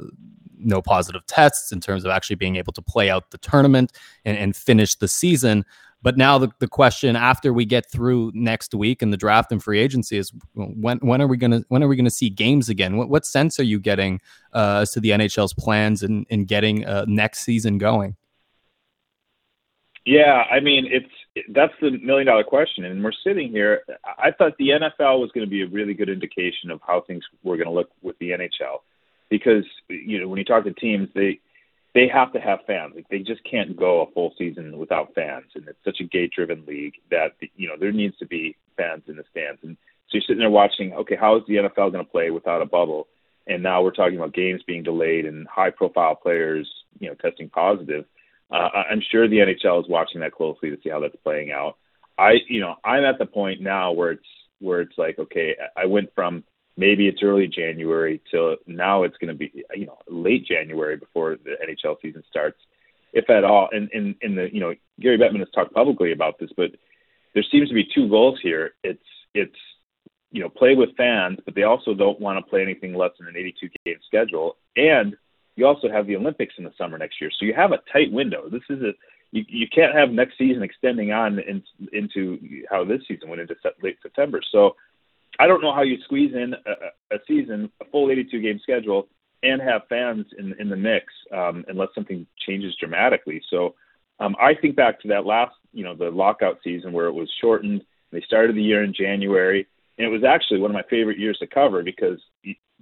no 0.59 0.81
positive 0.81 1.25
tests, 1.27 1.73
in 1.73 1.81
terms 1.81 2.05
of 2.05 2.11
actually 2.11 2.37
being 2.37 2.57
able 2.57 2.73
to 2.73 2.83
play 2.83 3.11
out 3.11 3.31
the 3.31 3.39
tournament 3.39 3.93
and, 4.25 4.37
and 4.39 4.57
finish 4.57 4.95
the 4.95 5.09
season. 5.09 5.65
But 6.07 6.17
now 6.17 6.39
the, 6.39 6.53
the 6.61 6.69
question 6.69 7.17
after 7.17 7.53
we 7.53 7.65
get 7.65 7.91
through 7.91 8.31
next 8.33 8.73
week 8.77 9.03
and 9.03 9.13
the 9.13 9.17
draft 9.17 9.51
and 9.51 9.61
free 9.61 9.81
agency 9.81 10.17
is 10.17 10.31
when 10.55 10.99
when 10.99 11.21
are 11.21 11.27
we 11.27 11.37
gonna 11.37 11.65
when 11.67 11.83
are 11.83 11.89
we 11.89 11.97
gonna 11.97 12.11
see 12.11 12.31
games 12.31 12.69
again? 12.69 12.97
What 12.97 13.09
what 13.09 13.27
sense 13.27 13.59
are 13.59 13.65
you 13.65 13.81
getting 13.81 14.21
uh, 14.53 14.83
as 14.83 14.93
to 14.93 15.01
the 15.01 15.11
NHL's 15.11 15.53
plans 15.53 16.05
in 16.05 16.25
in 16.29 16.45
getting 16.45 16.87
uh, 16.87 17.07
next 17.09 17.41
season 17.41 17.77
going? 17.79 18.15
Yeah, 20.05 20.45
I 20.49 20.61
mean 20.61 20.87
it's 20.89 21.11
that's 21.49 21.75
the 21.81 21.99
million 21.99 22.29
dollar 22.29 22.45
question, 22.45 22.85
and 22.85 23.03
we're 23.03 23.11
sitting 23.25 23.51
here. 23.51 23.83
I 24.17 24.31
thought 24.31 24.57
the 24.61 24.69
NFL 24.69 25.19
was 25.19 25.33
going 25.33 25.45
to 25.45 25.51
be 25.51 25.63
a 25.63 25.67
really 25.67 25.93
good 25.93 26.09
indication 26.09 26.71
of 26.71 26.81
how 26.87 27.01
things 27.01 27.25
were 27.43 27.57
going 27.57 27.67
to 27.67 27.75
look 27.75 27.91
with 28.03 28.17
the 28.21 28.31
NHL, 28.31 28.79
because 29.29 29.65
you 29.89 30.21
know 30.21 30.29
when 30.29 30.39
you 30.39 30.45
talk 30.45 30.63
to 30.63 30.73
teams, 30.73 31.09
they 31.17 31.41
they 31.97 32.07
have 32.13 32.31
to 32.35 32.39
have 32.39 32.59
fans. 32.67 32.93
Like 32.95 33.09
they 33.09 33.21
just 33.21 33.43
can't 33.51 33.75
go 33.75 34.03
a 34.03 34.11
full 34.13 34.35
season 34.37 34.77
without 34.77 35.15
fans, 35.15 35.47
and 35.55 35.67
it's 35.67 35.83
such 35.83 36.01
a 36.01 36.05
gate-driven 36.05 36.67
league 36.67 36.93
that 37.11 37.33
you 37.57 37.67
know 37.67 37.75
there 37.81 37.91
needs 37.91 38.17
to 38.19 38.27
be 38.27 38.55
fans 38.77 39.05
in 39.09 39.17
the 39.17 39.25
stands. 39.31 39.61
And 39.63 39.79
so 39.79 40.11
you're 40.13 40.23
sitting 40.23 40.41
there 40.41 40.51
watching. 40.51 40.93
Okay, 40.93 41.17
how 41.17 41.39
is 41.39 41.43
the 41.49 41.55
NFL 41.55 41.93
going 41.93 42.05
to 42.05 42.13
play 42.13 42.31
without 42.31 42.61
a 42.61 42.67
bubble? 42.67 43.09
And 43.47 43.63
now 43.63 43.83
we're 43.83 43.93
talking 43.93 44.17
about 44.17 44.35
games 44.35 44.61
being 44.67 44.83
delayed 44.83 45.25
and 45.25 45.49
high-profile 45.49 46.17
players, 46.17 46.69
you 46.99 47.09
know, 47.09 47.15
testing 47.15 47.49
positive. 47.49 48.05
Uh, 48.51 48.69
I'm 48.91 49.01
sure 49.11 49.27
the 49.27 49.39
NHL 49.39 49.81
is 49.83 49.89
watching 49.89 50.21
that 50.21 50.33
closely 50.33 50.69
to 50.69 50.77
see 50.83 50.91
how 50.91 51.01
that's 51.01 51.17
playing 51.25 51.51
out. 51.51 51.79
I, 52.19 52.35
you 52.49 52.61
know, 52.61 52.75
I'm 52.85 53.05
at 53.05 53.19
the 53.19 53.27
point 53.27 53.63
now 53.63 53.93
where 53.93 54.11
it's 54.13 54.27
where 54.61 54.83
it's 54.83 54.99
like, 54.99 55.19
okay, 55.19 55.57
I 55.75 55.87
went 55.87 56.11
from 56.15 56.45
maybe 56.77 57.09
it's 57.09 57.23
early 57.23 57.49
January 57.49 58.21
till 58.31 58.57
now 58.67 59.03
it's 59.03 59.17
going 59.19 59.29
to 59.29 59.35
be 59.35 59.65
you 59.75 59.87
know 59.87 59.99
late 60.09 60.47
January 60.47 60.97
before 60.97 61.37
the 61.37 61.57
NHL 61.67 61.97
season 62.03 62.23
starts, 62.29 62.59
if 63.13 63.29
at 63.31 63.45
all. 63.45 63.69
And 63.73 63.91
in 63.93 64.15
in 64.21 64.35
the 64.35 64.49
you 64.53 64.61
know 64.61 64.75
Gary 65.01 65.19
Bettman 65.19 65.41
has 65.41 65.51
talked 65.55 65.75
publicly 65.75 66.13
about 66.13 66.39
this, 66.39 66.51
but 66.57 66.71
there 67.35 67.45
seems 67.51 67.69
to 67.69 67.75
be 67.75 67.89
two 67.95 68.09
goals 68.09 68.39
here. 68.43 68.73
It's 68.83 69.01
it's 69.35 69.57
you 70.31 70.43
know 70.43 70.49
play 70.49 70.75
with 70.75 70.97
fans, 70.97 71.39
but 71.45 71.55
they 71.55 71.65
also 71.65 71.95
don't 71.95 72.21
want 72.21 72.39
to 72.39 72.51
play 72.51 72.63
anything 72.63 72.95
less 72.95 73.13
than 73.19 73.29
an 73.29 73.37
82 73.37 73.69
game 73.85 73.97
schedule, 74.07 74.57
and 74.77 75.17
you 75.57 75.67
also 75.67 75.91
have 75.91 76.07
the 76.07 76.17
Olympics 76.17 76.55
in 76.59 76.65
the 76.65 76.73
summer 76.77 76.99
next 76.99 77.21
year, 77.21 77.31
so 77.31 77.47
you 77.47 77.55
have 77.55 77.73
a 77.73 77.81
tight 77.93 78.13
window. 78.13 78.49
This 78.51 78.63
is 78.69 78.83
a 78.83 78.93
you, 79.33 79.45
you 79.49 79.67
can't 79.75 79.95
have 79.95 80.11
next 80.11 80.39
season 80.39 80.63
extending 80.63 81.13
on 81.13 81.39
in, 81.41 81.63
into 81.93 82.39
how 82.71 82.85
this 82.85 83.01
season 83.09 83.29
went 83.29 83.41
into 83.41 83.55
late 83.83 83.99
September. 84.03 84.41
So 84.53 84.77
I 85.39 85.47
don't 85.47 85.63
know 85.63 85.75
how 85.75 85.83
you 85.83 85.99
squeeze 86.05 86.33
in 86.35 86.55
a, 86.55 87.15
a 87.15 87.19
season, 87.27 87.71
a 87.81 87.85
full 87.87 88.11
82 88.11 88.41
game 88.41 88.59
schedule, 88.63 89.09
and 89.43 89.61
have 89.61 89.83
fans 89.89 90.27
in 90.39 90.55
in 90.59 90.69
the 90.69 90.77
mix 90.77 91.07
um, 91.33 91.65
unless 91.69 91.89
something 91.95 92.27
changes 92.47 92.75
dramatically. 92.79 93.43
So 93.51 93.75
um, 94.19 94.35
I 94.41 94.55
think 94.55 94.77
back 94.77 95.01
to 95.01 95.09
that 95.09 95.27
last, 95.27 95.55
you 95.73 95.85
know, 95.85 95.95
the 95.95 96.11
lockout 96.11 96.59
season 96.65 96.93
where 96.93 97.07
it 97.07 97.13
was 97.13 97.31
shortened. 97.41 97.83
They 98.13 98.23
started 98.23 98.57
the 98.57 98.63
year 98.63 98.83
in 98.83 98.95
January, 98.95 99.67
and 99.99 100.07
it 100.07 100.11
was 100.11 100.25
actually 100.25 100.61
one 100.61 100.71
of 100.71 100.75
my 100.75 100.85
favorite 100.89 101.19
years 101.19 101.39
to 101.39 101.47
cover 101.47 101.83
because 101.83 102.21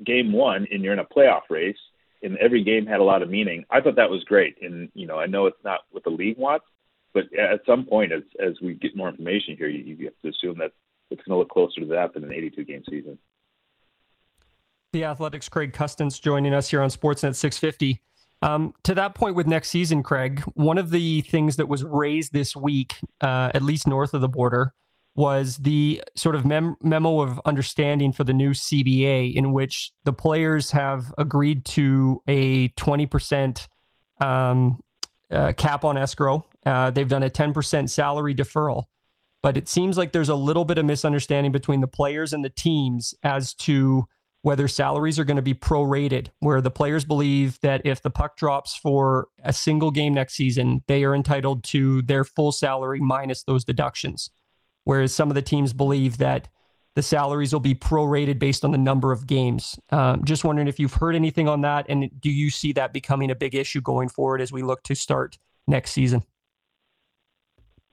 game 0.04 0.32
one, 0.32 0.66
and 0.70 0.82
you're 0.82 0.92
in 0.92 0.98
a 0.98 1.04
playoff 1.04 1.42
race, 1.50 1.78
and 2.22 2.36
every 2.38 2.62
game 2.62 2.86
had 2.86 3.00
a 3.00 3.04
lot 3.04 3.22
of 3.22 3.30
meaning. 3.30 3.64
I 3.70 3.80
thought 3.80 3.96
that 3.96 4.10
was 4.10 4.22
great, 4.24 4.56
and 4.62 4.90
you 4.94 5.06
know, 5.06 5.18
I 5.18 5.26
know 5.26 5.46
it's 5.46 5.64
not 5.64 5.80
what 5.90 6.04
the 6.04 6.10
league 6.10 6.38
wants, 6.38 6.66
but 7.12 7.24
at 7.34 7.66
some 7.66 7.84
point, 7.84 8.12
as 8.12 8.22
as 8.38 8.54
we 8.62 8.74
get 8.74 8.96
more 8.96 9.08
information 9.08 9.56
here, 9.56 9.68
you, 9.68 9.96
you 9.96 10.04
have 10.06 10.20
to 10.22 10.28
assume 10.28 10.58
that 10.58 10.72
it's 11.14 11.26
going 11.26 11.34
to 11.34 11.38
look 11.38 11.48
closer 11.48 11.80
to 11.80 11.86
that 11.86 12.12
than 12.12 12.24
an 12.24 12.32
82 12.32 12.64
game 12.64 12.82
season. 12.88 13.18
The 14.92 15.04
Athletics 15.04 15.48
Craig 15.48 15.72
Custance 15.72 16.18
joining 16.18 16.52
us 16.52 16.68
here 16.68 16.82
on 16.82 16.90
Sportsnet 16.90 17.34
650. 17.34 18.00
Um, 18.42 18.74
to 18.82 18.94
that 18.94 19.14
point 19.14 19.36
with 19.36 19.46
next 19.46 19.70
season, 19.70 20.02
Craig, 20.02 20.40
one 20.54 20.76
of 20.76 20.90
the 20.90 21.22
things 21.22 21.56
that 21.56 21.68
was 21.68 21.82
raised 21.82 22.32
this 22.32 22.54
week, 22.54 22.96
uh, 23.20 23.50
at 23.54 23.62
least 23.62 23.86
north 23.86 24.12
of 24.12 24.20
the 24.20 24.28
border, 24.28 24.72
was 25.16 25.56
the 25.58 26.02
sort 26.16 26.34
of 26.34 26.44
mem- 26.44 26.76
memo 26.82 27.20
of 27.20 27.40
understanding 27.44 28.12
for 28.12 28.24
the 28.24 28.32
new 28.32 28.50
CBA, 28.50 29.34
in 29.34 29.52
which 29.52 29.92
the 30.04 30.12
players 30.12 30.72
have 30.72 31.14
agreed 31.16 31.64
to 31.64 32.20
a 32.26 32.68
20% 32.70 33.68
um, 34.20 34.80
uh, 35.30 35.52
cap 35.56 35.84
on 35.84 35.96
escrow. 35.96 36.44
Uh, 36.66 36.90
they've 36.90 37.08
done 37.08 37.22
a 37.22 37.30
10% 37.30 37.88
salary 37.88 38.34
deferral 38.34 38.84
but 39.44 39.58
it 39.58 39.68
seems 39.68 39.98
like 39.98 40.12
there's 40.12 40.30
a 40.30 40.34
little 40.34 40.64
bit 40.64 40.78
of 40.78 40.86
misunderstanding 40.86 41.52
between 41.52 41.82
the 41.82 41.86
players 41.86 42.32
and 42.32 42.42
the 42.42 42.48
teams 42.48 43.14
as 43.22 43.52
to 43.52 44.06
whether 44.40 44.66
salaries 44.66 45.18
are 45.18 45.24
going 45.24 45.36
to 45.36 45.42
be 45.42 45.52
prorated, 45.52 46.28
where 46.40 46.62
the 46.62 46.70
players 46.70 47.04
believe 47.04 47.60
that 47.60 47.82
if 47.84 48.00
the 48.00 48.08
puck 48.08 48.38
drops 48.38 48.74
for 48.74 49.28
a 49.42 49.52
single 49.52 49.90
game 49.90 50.14
next 50.14 50.32
season, 50.32 50.82
they 50.86 51.04
are 51.04 51.14
entitled 51.14 51.62
to 51.62 52.00
their 52.00 52.24
full 52.24 52.52
salary 52.52 53.00
minus 53.00 53.42
those 53.42 53.66
deductions. 53.66 54.30
Whereas 54.84 55.14
some 55.14 55.28
of 55.30 55.34
the 55.34 55.42
teams 55.42 55.74
believe 55.74 56.16
that 56.16 56.48
the 56.94 57.02
salaries 57.02 57.52
will 57.52 57.60
be 57.60 57.74
prorated 57.74 58.38
based 58.38 58.64
on 58.64 58.70
the 58.70 58.78
number 58.78 59.12
of 59.12 59.26
games. 59.26 59.78
Um, 59.90 60.24
just 60.24 60.44
wondering 60.44 60.68
if 60.68 60.80
you've 60.80 60.94
heard 60.94 61.14
anything 61.14 61.50
on 61.50 61.60
that, 61.60 61.84
and 61.90 62.10
do 62.18 62.30
you 62.30 62.48
see 62.48 62.72
that 62.72 62.94
becoming 62.94 63.30
a 63.30 63.34
big 63.34 63.54
issue 63.54 63.82
going 63.82 64.08
forward 64.08 64.40
as 64.40 64.50
we 64.50 64.62
look 64.62 64.82
to 64.84 64.94
start 64.94 65.36
next 65.66 65.90
season? 65.90 66.24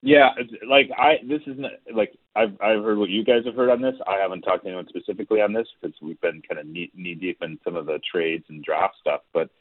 Yeah, 0.04 0.30
like 0.68 0.90
I 0.98 1.18
this 1.28 1.42
is 1.46 1.60
not 1.60 1.72
like 1.94 2.14
I've 2.36 2.54
I've 2.60 2.84
heard 2.84 2.98
what 2.98 3.10
you 3.10 3.24
guys 3.24 3.46
have 3.46 3.56
heard 3.56 3.70
on 3.70 3.82
this. 3.82 3.94
I 4.08 4.18
haven't 4.20 4.42
talked 4.42 4.64
to 4.64 4.70
anyone 4.70 4.88
specifically 4.90 5.42
on 5.42 5.54
this 5.54 5.68
because 5.80 5.96
we've 6.02 6.20
been 6.22 6.42
kind 6.48 6.60
of 6.60 6.66
knee, 6.66 6.92
knee 6.96 7.14
deep 7.14 7.38
in 7.42 7.60
some 7.64 7.76
of 7.76 7.86
the 7.86 8.00
trades 8.12 8.46
and 8.50 8.64
draft 8.64 8.96
stuff. 9.00 9.22
But 9.32 9.52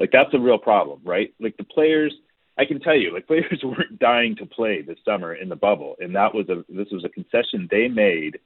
like 0.00 0.10
that's 0.10 0.32
a 0.32 0.38
real 0.38 0.58
problem, 0.58 1.00
right? 1.04 1.34
Like 1.38 1.58
the 1.58 1.64
players, 1.64 2.14
I 2.58 2.64
can 2.64 2.80
tell 2.80 2.96
you, 2.96 3.12
like 3.12 3.26
players 3.28 3.60
weren't 3.62 3.98
dying 3.98 4.34
to 4.36 4.46
play 4.46 4.80
this 4.80 4.96
summer 5.04 5.34
in 5.34 5.50
the 5.50 5.56
bubble, 5.56 5.96
and 6.00 6.16
that 6.16 6.34
was 6.34 6.48
a 6.48 6.64
this 6.72 6.88
was 6.90 7.04
a 7.04 7.10
concession 7.10 7.68
they 7.70 7.88
made 7.88 8.38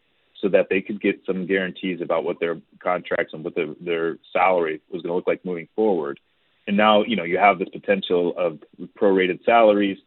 so 0.43 0.49
that 0.49 0.67
they 0.69 0.81
could 0.81 1.01
get 1.01 1.23
some 1.25 1.47
guarantees 1.47 2.01
about 2.03 2.25
what 2.25 2.41
their 2.41 2.61
contracts 2.83 3.33
and 3.33 3.45
what 3.45 3.55
their 3.55 3.73
their 3.81 4.19
salary 4.33 4.81
was 4.91 5.03
going 5.03 5.13
to 5.13 5.15
look 5.15 5.29
like 5.29 5.45
moving 5.45 5.69
forward. 5.77 6.19
And 6.67 6.77
now 6.77 7.05
you 7.05 7.15
know 7.15 7.23
you 7.23 7.39
have 7.39 7.61
this 7.61 7.69
potential 7.69 8.35
of 8.37 8.59
prorated 8.99 9.45
salaries 9.45 9.99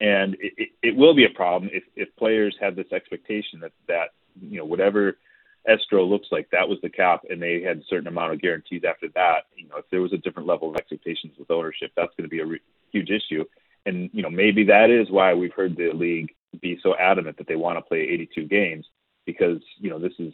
and 0.00 0.34
it, 0.34 0.52
it, 0.56 0.68
it 0.82 0.96
will 0.96 1.14
be 1.14 1.24
a 1.24 1.30
problem 1.30 1.70
if, 1.72 1.84
if 1.96 2.14
players 2.16 2.56
have 2.60 2.76
this 2.76 2.92
expectation 2.92 3.60
that 3.60 3.72
that 3.88 4.10
you 4.40 4.58
know 4.58 4.64
whatever 4.64 5.18
escrow 5.66 6.04
looks 6.04 6.28
like 6.30 6.48
that 6.50 6.68
was 6.68 6.78
the 6.82 6.88
cap 6.88 7.22
and 7.28 7.42
they 7.42 7.60
had 7.60 7.78
a 7.78 7.84
certain 7.88 8.06
amount 8.06 8.32
of 8.32 8.40
guarantees 8.40 8.82
after 8.88 9.08
that. 9.14 9.46
You 9.56 9.68
know 9.68 9.76
if 9.78 9.84
there 9.90 10.02
was 10.02 10.12
a 10.12 10.18
different 10.18 10.48
level 10.48 10.70
of 10.70 10.76
expectations 10.76 11.34
with 11.38 11.50
ownership 11.50 11.92
that's 11.96 12.12
going 12.16 12.28
to 12.28 12.34
be 12.34 12.40
a 12.40 12.46
re- 12.46 12.60
huge 12.90 13.10
issue. 13.10 13.44
And 13.86 14.10
you 14.12 14.22
know 14.22 14.30
maybe 14.30 14.64
that 14.64 14.90
is 14.90 15.10
why 15.10 15.34
we've 15.34 15.52
heard 15.52 15.76
the 15.76 15.90
league 15.92 16.34
be 16.60 16.78
so 16.82 16.96
adamant 16.96 17.36
that 17.38 17.46
they 17.46 17.56
want 17.56 17.76
to 17.76 17.82
play 17.82 18.00
82 18.00 18.44
games 18.46 18.86
because 19.26 19.60
you 19.78 19.90
know 19.90 19.98
this 19.98 20.14
is 20.18 20.32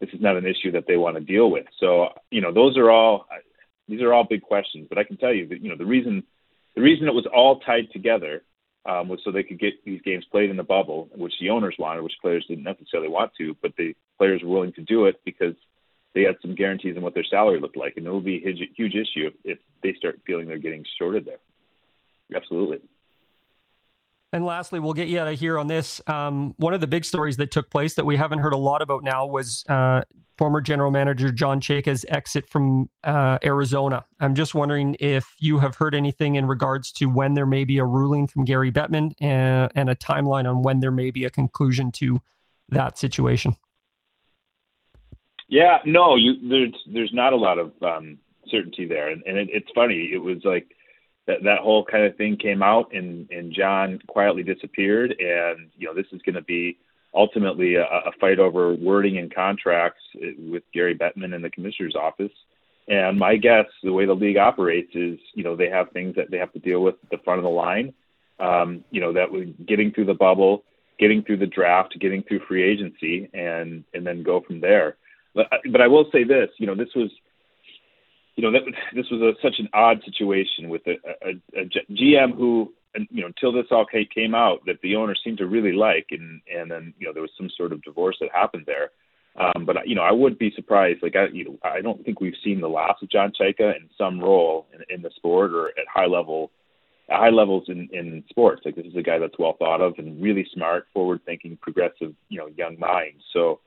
this 0.00 0.10
is 0.14 0.20
not 0.20 0.36
an 0.36 0.46
issue 0.46 0.72
that 0.72 0.84
they 0.86 0.96
want 0.96 1.16
to 1.16 1.22
deal 1.22 1.50
with. 1.50 1.66
So 1.78 2.08
you 2.30 2.40
know 2.40 2.52
those 2.52 2.76
are 2.76 2.90
all 2.90 3.26
these 3.90 4.00
are 4.00 4.12
all 4.14 4.24
big 4.24 4.42
questions 4.42 4.86
but 4.88 4.98
i 4.98 5.04
can 5.04 5.16
tell 5.16 5.34
you 5.34 5.46
that 5.48 5.60
you 5.60 5.68
know 5.68 5.76
the 5.76 5.84
reason 5.84 6.22
the 6.74 6.80
reason 6.80 7.08
it 7.08 7.14
was 7.14 7.26
all 7.26 7.60
tied 7.60 7.90
together 7.92 8.42
um, 8.86 9.08
was 9.08 9.20
so 9.24 9.30
they 9.30 9.42
could 9.42 9.58
get 9.58 9.84
these 9.84 10.00
games 10.02 10.24
played 10.30 10.50
in 10.50 10.56
the 10.56 10.62
bubble, 10.62 11.08
which 11.14 11.34
the 11.40 11.50
owners 11.50 11.76
wanted, 11.78 12.02
which 12.02 12.14
players 12.22 12.46
didn't 12.48 12.64
necessarily 12.64 13.08
want 13.08 13.32
to, 13.38 13.56
but 13.60 13.72
the 13.76 13.94
players 14.18 14.42
were 14.42 14.50
willing 14.50 14.72
to 14.72 14.82
do 14.82 15.06
it 15.06 15.20
because 15.24 15.54
they 16.14 16.22
had 16.22 16.36
some 16.42 16.54
guarantees 16.54 16.96
on 16.96 17.02
what 17.02 17.14
their 17.14 17.24
salary 17.24 17.60
looked 17.60 17.76
like, 17.76 17.96
and 17.96 18.06
it 18.06 18.10
will 18.10 18.20
be 18.20 18.36
a 18.36 18.40
huge, 18.40 18.70
huge 18.76 18.94
issue 18.94 19.28
if, 19.28 19.34
if 19.44 19.58
they 19.82 19.94
start 19.94 20.20
feeling 20.26 20.48
they're 20.48 20.58
getting 20.58 20.84
shorted 20.98 21.24
there. 21.24 21.38
Absolutely. 22.34 22.80
And 24.32 24.44
lastly, 24.44 24.78
we'll 24.78 24.92
get 24.92 25.08
you 25.08 25.18
out 25.18 25.26
of 25.26 25.38
here 25.38 25.58
on 25.58 25.66
this. 25.66 26.00
Um, 26.06 26.54
one 26.58 26.72
of 26.72 26.80
the 26.80 26.86
big 26.86 27.04
stories 27.04 27.36
that 27.38 27.50
took 27.50 27.68
place 27.68 27.94
that 27.94 28.06
we 28.06 28.16
haven't 28.16 28.38
heard 28.38 28.52
a 28.52 28.58
lot 28.58 28.80
about 28.80 29.02
now 29.02 29.26
was 29.26 29.64
uh, 29.68 30.02
former 30.38 30.60
general 30.60 30.92
manager 30.92 31.32
John 31.32 31.60
Chayka's 31.60 32.06
exit 32.08 32.48
from 32.48 32.88
uh, 33.02 33.38
Arizona. 33.44 34.04
I'm 34.20 34.36
just 34.36 34.54
wondering 34.54 34.96
if 35.00 35.34
you 35.38 35.58
have 35.58 35.74
heard 35.74 35.96
anything 35.96 36.36
in 36.36 36.46
regards 36.46 36.92
to 36.92 37.06
when 37.06 37.34
there 37.34 37.46
may 37.46 37.64
be 37.64 37.78
a 37.78 37.84
ruling 37.84 38.28
from 38.28 38.44
Gary 38.44 38.70
Bettman 38.70 39.14
and, 39.20 39.64
uh, 39.64 39.68
and 39.74 39.90
a 39.90 39.96
timeline 39.96 40.48
on 40.48 40.62
when 40.62 40.78
there 40.78 40.92
may 40.92 41.10
be 41.10 41.24
a 41.24 41.30
conclusion 41.30 41.90
to 41.92 42.22
that 42.68 42.98
situation. 42.98 43.56
Yeah, 45.48 45.78
no, 45.84 46.14
you, 46.14 46.34
there's 46.48 46.74
there's 46.86 47.12
not 47.12 47.32
a 47.32 47.36
lot 47.36 47.58
of 47.58 47.72
um, 47.82 48.18
certainty 48.48 48.86
there, 48.86 49.10
and, 49.10 49.22
and 49.26 49.36
it, 49.36 49.48
it's 49.52 49.70
funny. 49.74 50.10
It 50.12 50.18
was 50.22 50.38
like 50.44 50.68
that 51.30 51.44
that 51.44 51.58
whole 51.60 51.84
kind 51.84 52.04
of 52.04 52.16
thing 52.16 52.36
came 52.36 52.62
out, 52.62 52.92
and 52.92 53.30
and 53.30 53.52
John 53.52 54.00
quietly 54.06 54.42
disappeared, 54.42 55.14
and 55.18 55.70
you 55.76 55.86
know 55.86 55.94
this 55.94 56.06
is 56.12 56.20
going 56.22 56.34
to 56.34 56.42
be 56.42 56.76
ultimately 57.14 57.76
a, 57.76 57.84
a 57.84 58.12
fight 58.20 58.38
over 58.38 58.74
wording 58.74 59.18
and 59.18 59.34
contracts 59.34 60.02
with 60.14 60.62
Gary 60.72 60.94
Bettman 60.94 61.34
in 61.34 61.42
the 61.42 61.50
commissioner's 61.50 61.96
office. 61.96 62.32
And 62.88 63.18
my 63.18 63.36
guess, 63.36 63.66
the 63.82 63.92
way 63.92 64.06
the 64.06 64.14
league 64.14 64.36
operates 64.36 64.90
is, 64.94 65.18
you 65.34 65.44
know, 65.44 65.54
they 65.54 65.68
have 65.68 65.90
things 65.90 66.16
that 66.16 66.30
they 66.30 66.38
have 66.38 66.52
to 66.54 66.58
deal 66.58 66.82
with 66.82 66.96
at 67.04 67.10
the 67.10 67.22
front 67.24 67.38
of 67.38 67.44
the 67.44 67.50
line. 67.50 67.94
Um, 68.40 68.84
you 68.90 69.00
know, 69.00 69.12
that 69.12 69.30
was 69.30 69.48
getting 69.66 69.92
through 69.92 70.06
the 70.06 70.14
bubble, 70.14 70.64
getting 70.98 71.22
through 71.22 71.36
the 71.36 71.46
draft, 71.46 71.96
getting 72.00 72.22
through 72.22 72.40
free 72.48 72.64
agency, 72.64 73.28
and 73.32 73.84
and 73.94 74.06
then 74.06 74.22
go 74.22 74.40
from 74.40 74.60
there. 74.60 74.96
But 75.34 75.48
but 75.70 75.80
I 75.80 75.86
will 75.86 76.06
say 76.10 76.24
this, 76.24 76.50
you 76.58 76.66
know, 76.66 76.74
this 76.74 76.94
was 76.96 77.10
you 78.40 78.50
know, 78.50 78.52
that 78.58 78.62
this 78.94 79.04
was 79.10 79.20
a, 79.20 79.32
such 79.42 79.56
an 79.58 79.68
odd 79.74 80.00
situation 80.02 80.70
with 80.70 80.80
a, 80.86 80.94
a, 81.26 81.60
a 81.60 81.64
GM 81.92 82.34
who, 82.34 82.72
you 83.10 83.20
know, 83.20 83.26
until 83.26 83.52
this 83.52 83.66
all 83.70 83.84
came 83.84 84.34
out, 84.34 84.60
that 84.64 84.80
the 84.82 84.96
owner 84.96 85.14
seemed 85.22 85.38
to 85.38 85.46
really 85.46 85.72
like, 85.72 86.06
and 86.10 86.40
and 86.52 86.70
then 86.70 86.94
you 86.98 87.06
know 87.06 87.12
there 87.12 87.22
was 87.22 87.30
some 87.36 87.50
sort 87.54 87.72
of 87.72 87.82
divorce 87.82 88.16
that 88.20 88.30
happened 88.32 88.64
there. 88.66 88.90
Um, 89.36 89.66
but 89.66 89.86
you 89.86 89.94
know, 89.94 90.02
I 90.02 90.12
wouldn't 90.12 90.40
be 90.40 90.52
surprised. 90.56 91.02
Like 91.02 91.16
I, 91.16 91.26
you 91.32 91.44
know, 91.44 91.58
I 91.62 91.82
don't 91.82 92.02
think 92.02 92.20
we've 92.20 92.32
seen 92.42 92.62
the 92.62 92.68
last 92.68 93.02
of 93.02 93.10
John 93.10 93.30
Chayka 93.38 93.76
in 93.76 93.90
some 93.98 94.18
role 94.18 94.66
in, 94.72 94.96
in 94.96 95.02
the 95.02 95.10
sport 95.16 95.52
or 95.52 95.68
at 95.68 95.86
high 95.92 96.06
level, 96.06 96.50
high 97.10 97.28
levels 97.28 97.64
in 97.68 97.90
in 97.92 98.24
sports. 98.30 98.62
Like 98.64 98.74
this 98.74 98.86
is 98.86 98.96
a 98.96 99.02
guy 99.02 99.18
that's 99.18 99.38
well 99.38 99.56
thought 99.58 99.82
of 99.82 99.98
and 99.98 100.20
really 100.20 100.46
smart, 100.54 100.86
forward 100.94 101.20
thinking, 101.26 101.58
progressive, 101.60 102.14
you 102.30 102.38
know, 102.38 102.48
young 102.56 102.78
mind. 102.78 103.16
So 103.34 103.60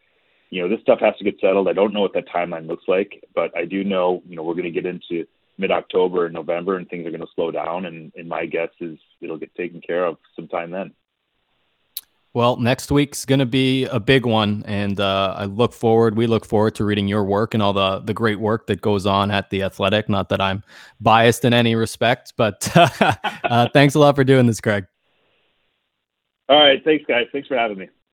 you 0.53 0.61
know, 0.61 0.69
this 0.69 0.81
stuff 0.81 0.99
has 0.99 1.15
to 1.17 1.23
get 1.23 1.39
settled. 1.41 1.67
I 1.67 1.73
don't 1.73 1.93
know 1.93 2.01
what 2.01 2.13
that 2.13 2.27
timeline 2.27 2.67
looks 2.67 2.83
like, 2.87 3.23
but 3.33 3.55
I 3.57 3.65
do 3.65 3.83
know, 3.83 4.21
you 4.27 4.35
know, 4.35 4.43
we're 4.43 4.53
going 4.53 4.65
to 4.65 4.71
get 4.71 4.85
into 4.85 5.25
mid 5.57 5.71
October 5.71 6.25
and 6.25 6.33
November 6.33 6.77
and 6.77 6.87
things 6.87 7.07
are 7.07 7.09
going 7.09 7.21
to 7.21 7.27
slow 7.33 7.49
down. 7.49 7.87
And, 7.87 8.13
and 8.15 8.29
my 8.29 8.45
guess 8.45 8.69
is 8.79 8.99
it'll 9.19 9.39
get 9.39 9.53
taken 9.55 9.81
care 9.81 10.05
of 10.05 10.17
sometime 10.35 10.69
then. 10.69 10.93
Well, 12.35 12.57
next 12.57 12.91
week's 12.91 13.25
going 13.25 13.39
to 13.39 13.47
be 13.47 13.85
a 13.85 13.99
big 13.99 14.25
one, 14.25 14.63
and 14.65 14.99
uh, 14.99 15.35
I 15.37 15.45
look 15.45 15.71
forward. 15.71 16.17
We 16.17 16.25
look 16.25 16.45
forward 16.45 16.73
to 16.75 16.83
reading 16.83 17.07
your 17.07 17.23
work 17.23 17.53
and 17.53 17.61
all 17.61 17.73
the 17.73 17.99
the 17.99 18.15
great 18.15 18.39
work 18.39 18.65
that 18.67 18.81
goes 18.81 19.05
on 19.05 19.29
at 19.29 19.51
the 19.51 19.61
Athletic. 19.61 20.09
Not 20.09 20.29
that 20.29 20.41
I'm 20.41 20.63
biased 20.99 21.45
in 21.45 21.53
any 21.53 21.75
respect, 21.75 22.33
but 22.35 22.67
uh, 22.75 23.69
thanks 23.71 23.93
a 23.93 23.99
lot 23.99 24.15
for 24.15 24.23
doing 24.23 24.47
this, 24.47 24.59
Craig. 24.59 24.87
All 26.49 26.57
right, 26.57 26.83
thanks, 26.83 27.05
guys. 27.07 27.27
Thanks 27.31 27.47
for 27.47 27.55
having 27.55 27.77
me. 27.77 27.89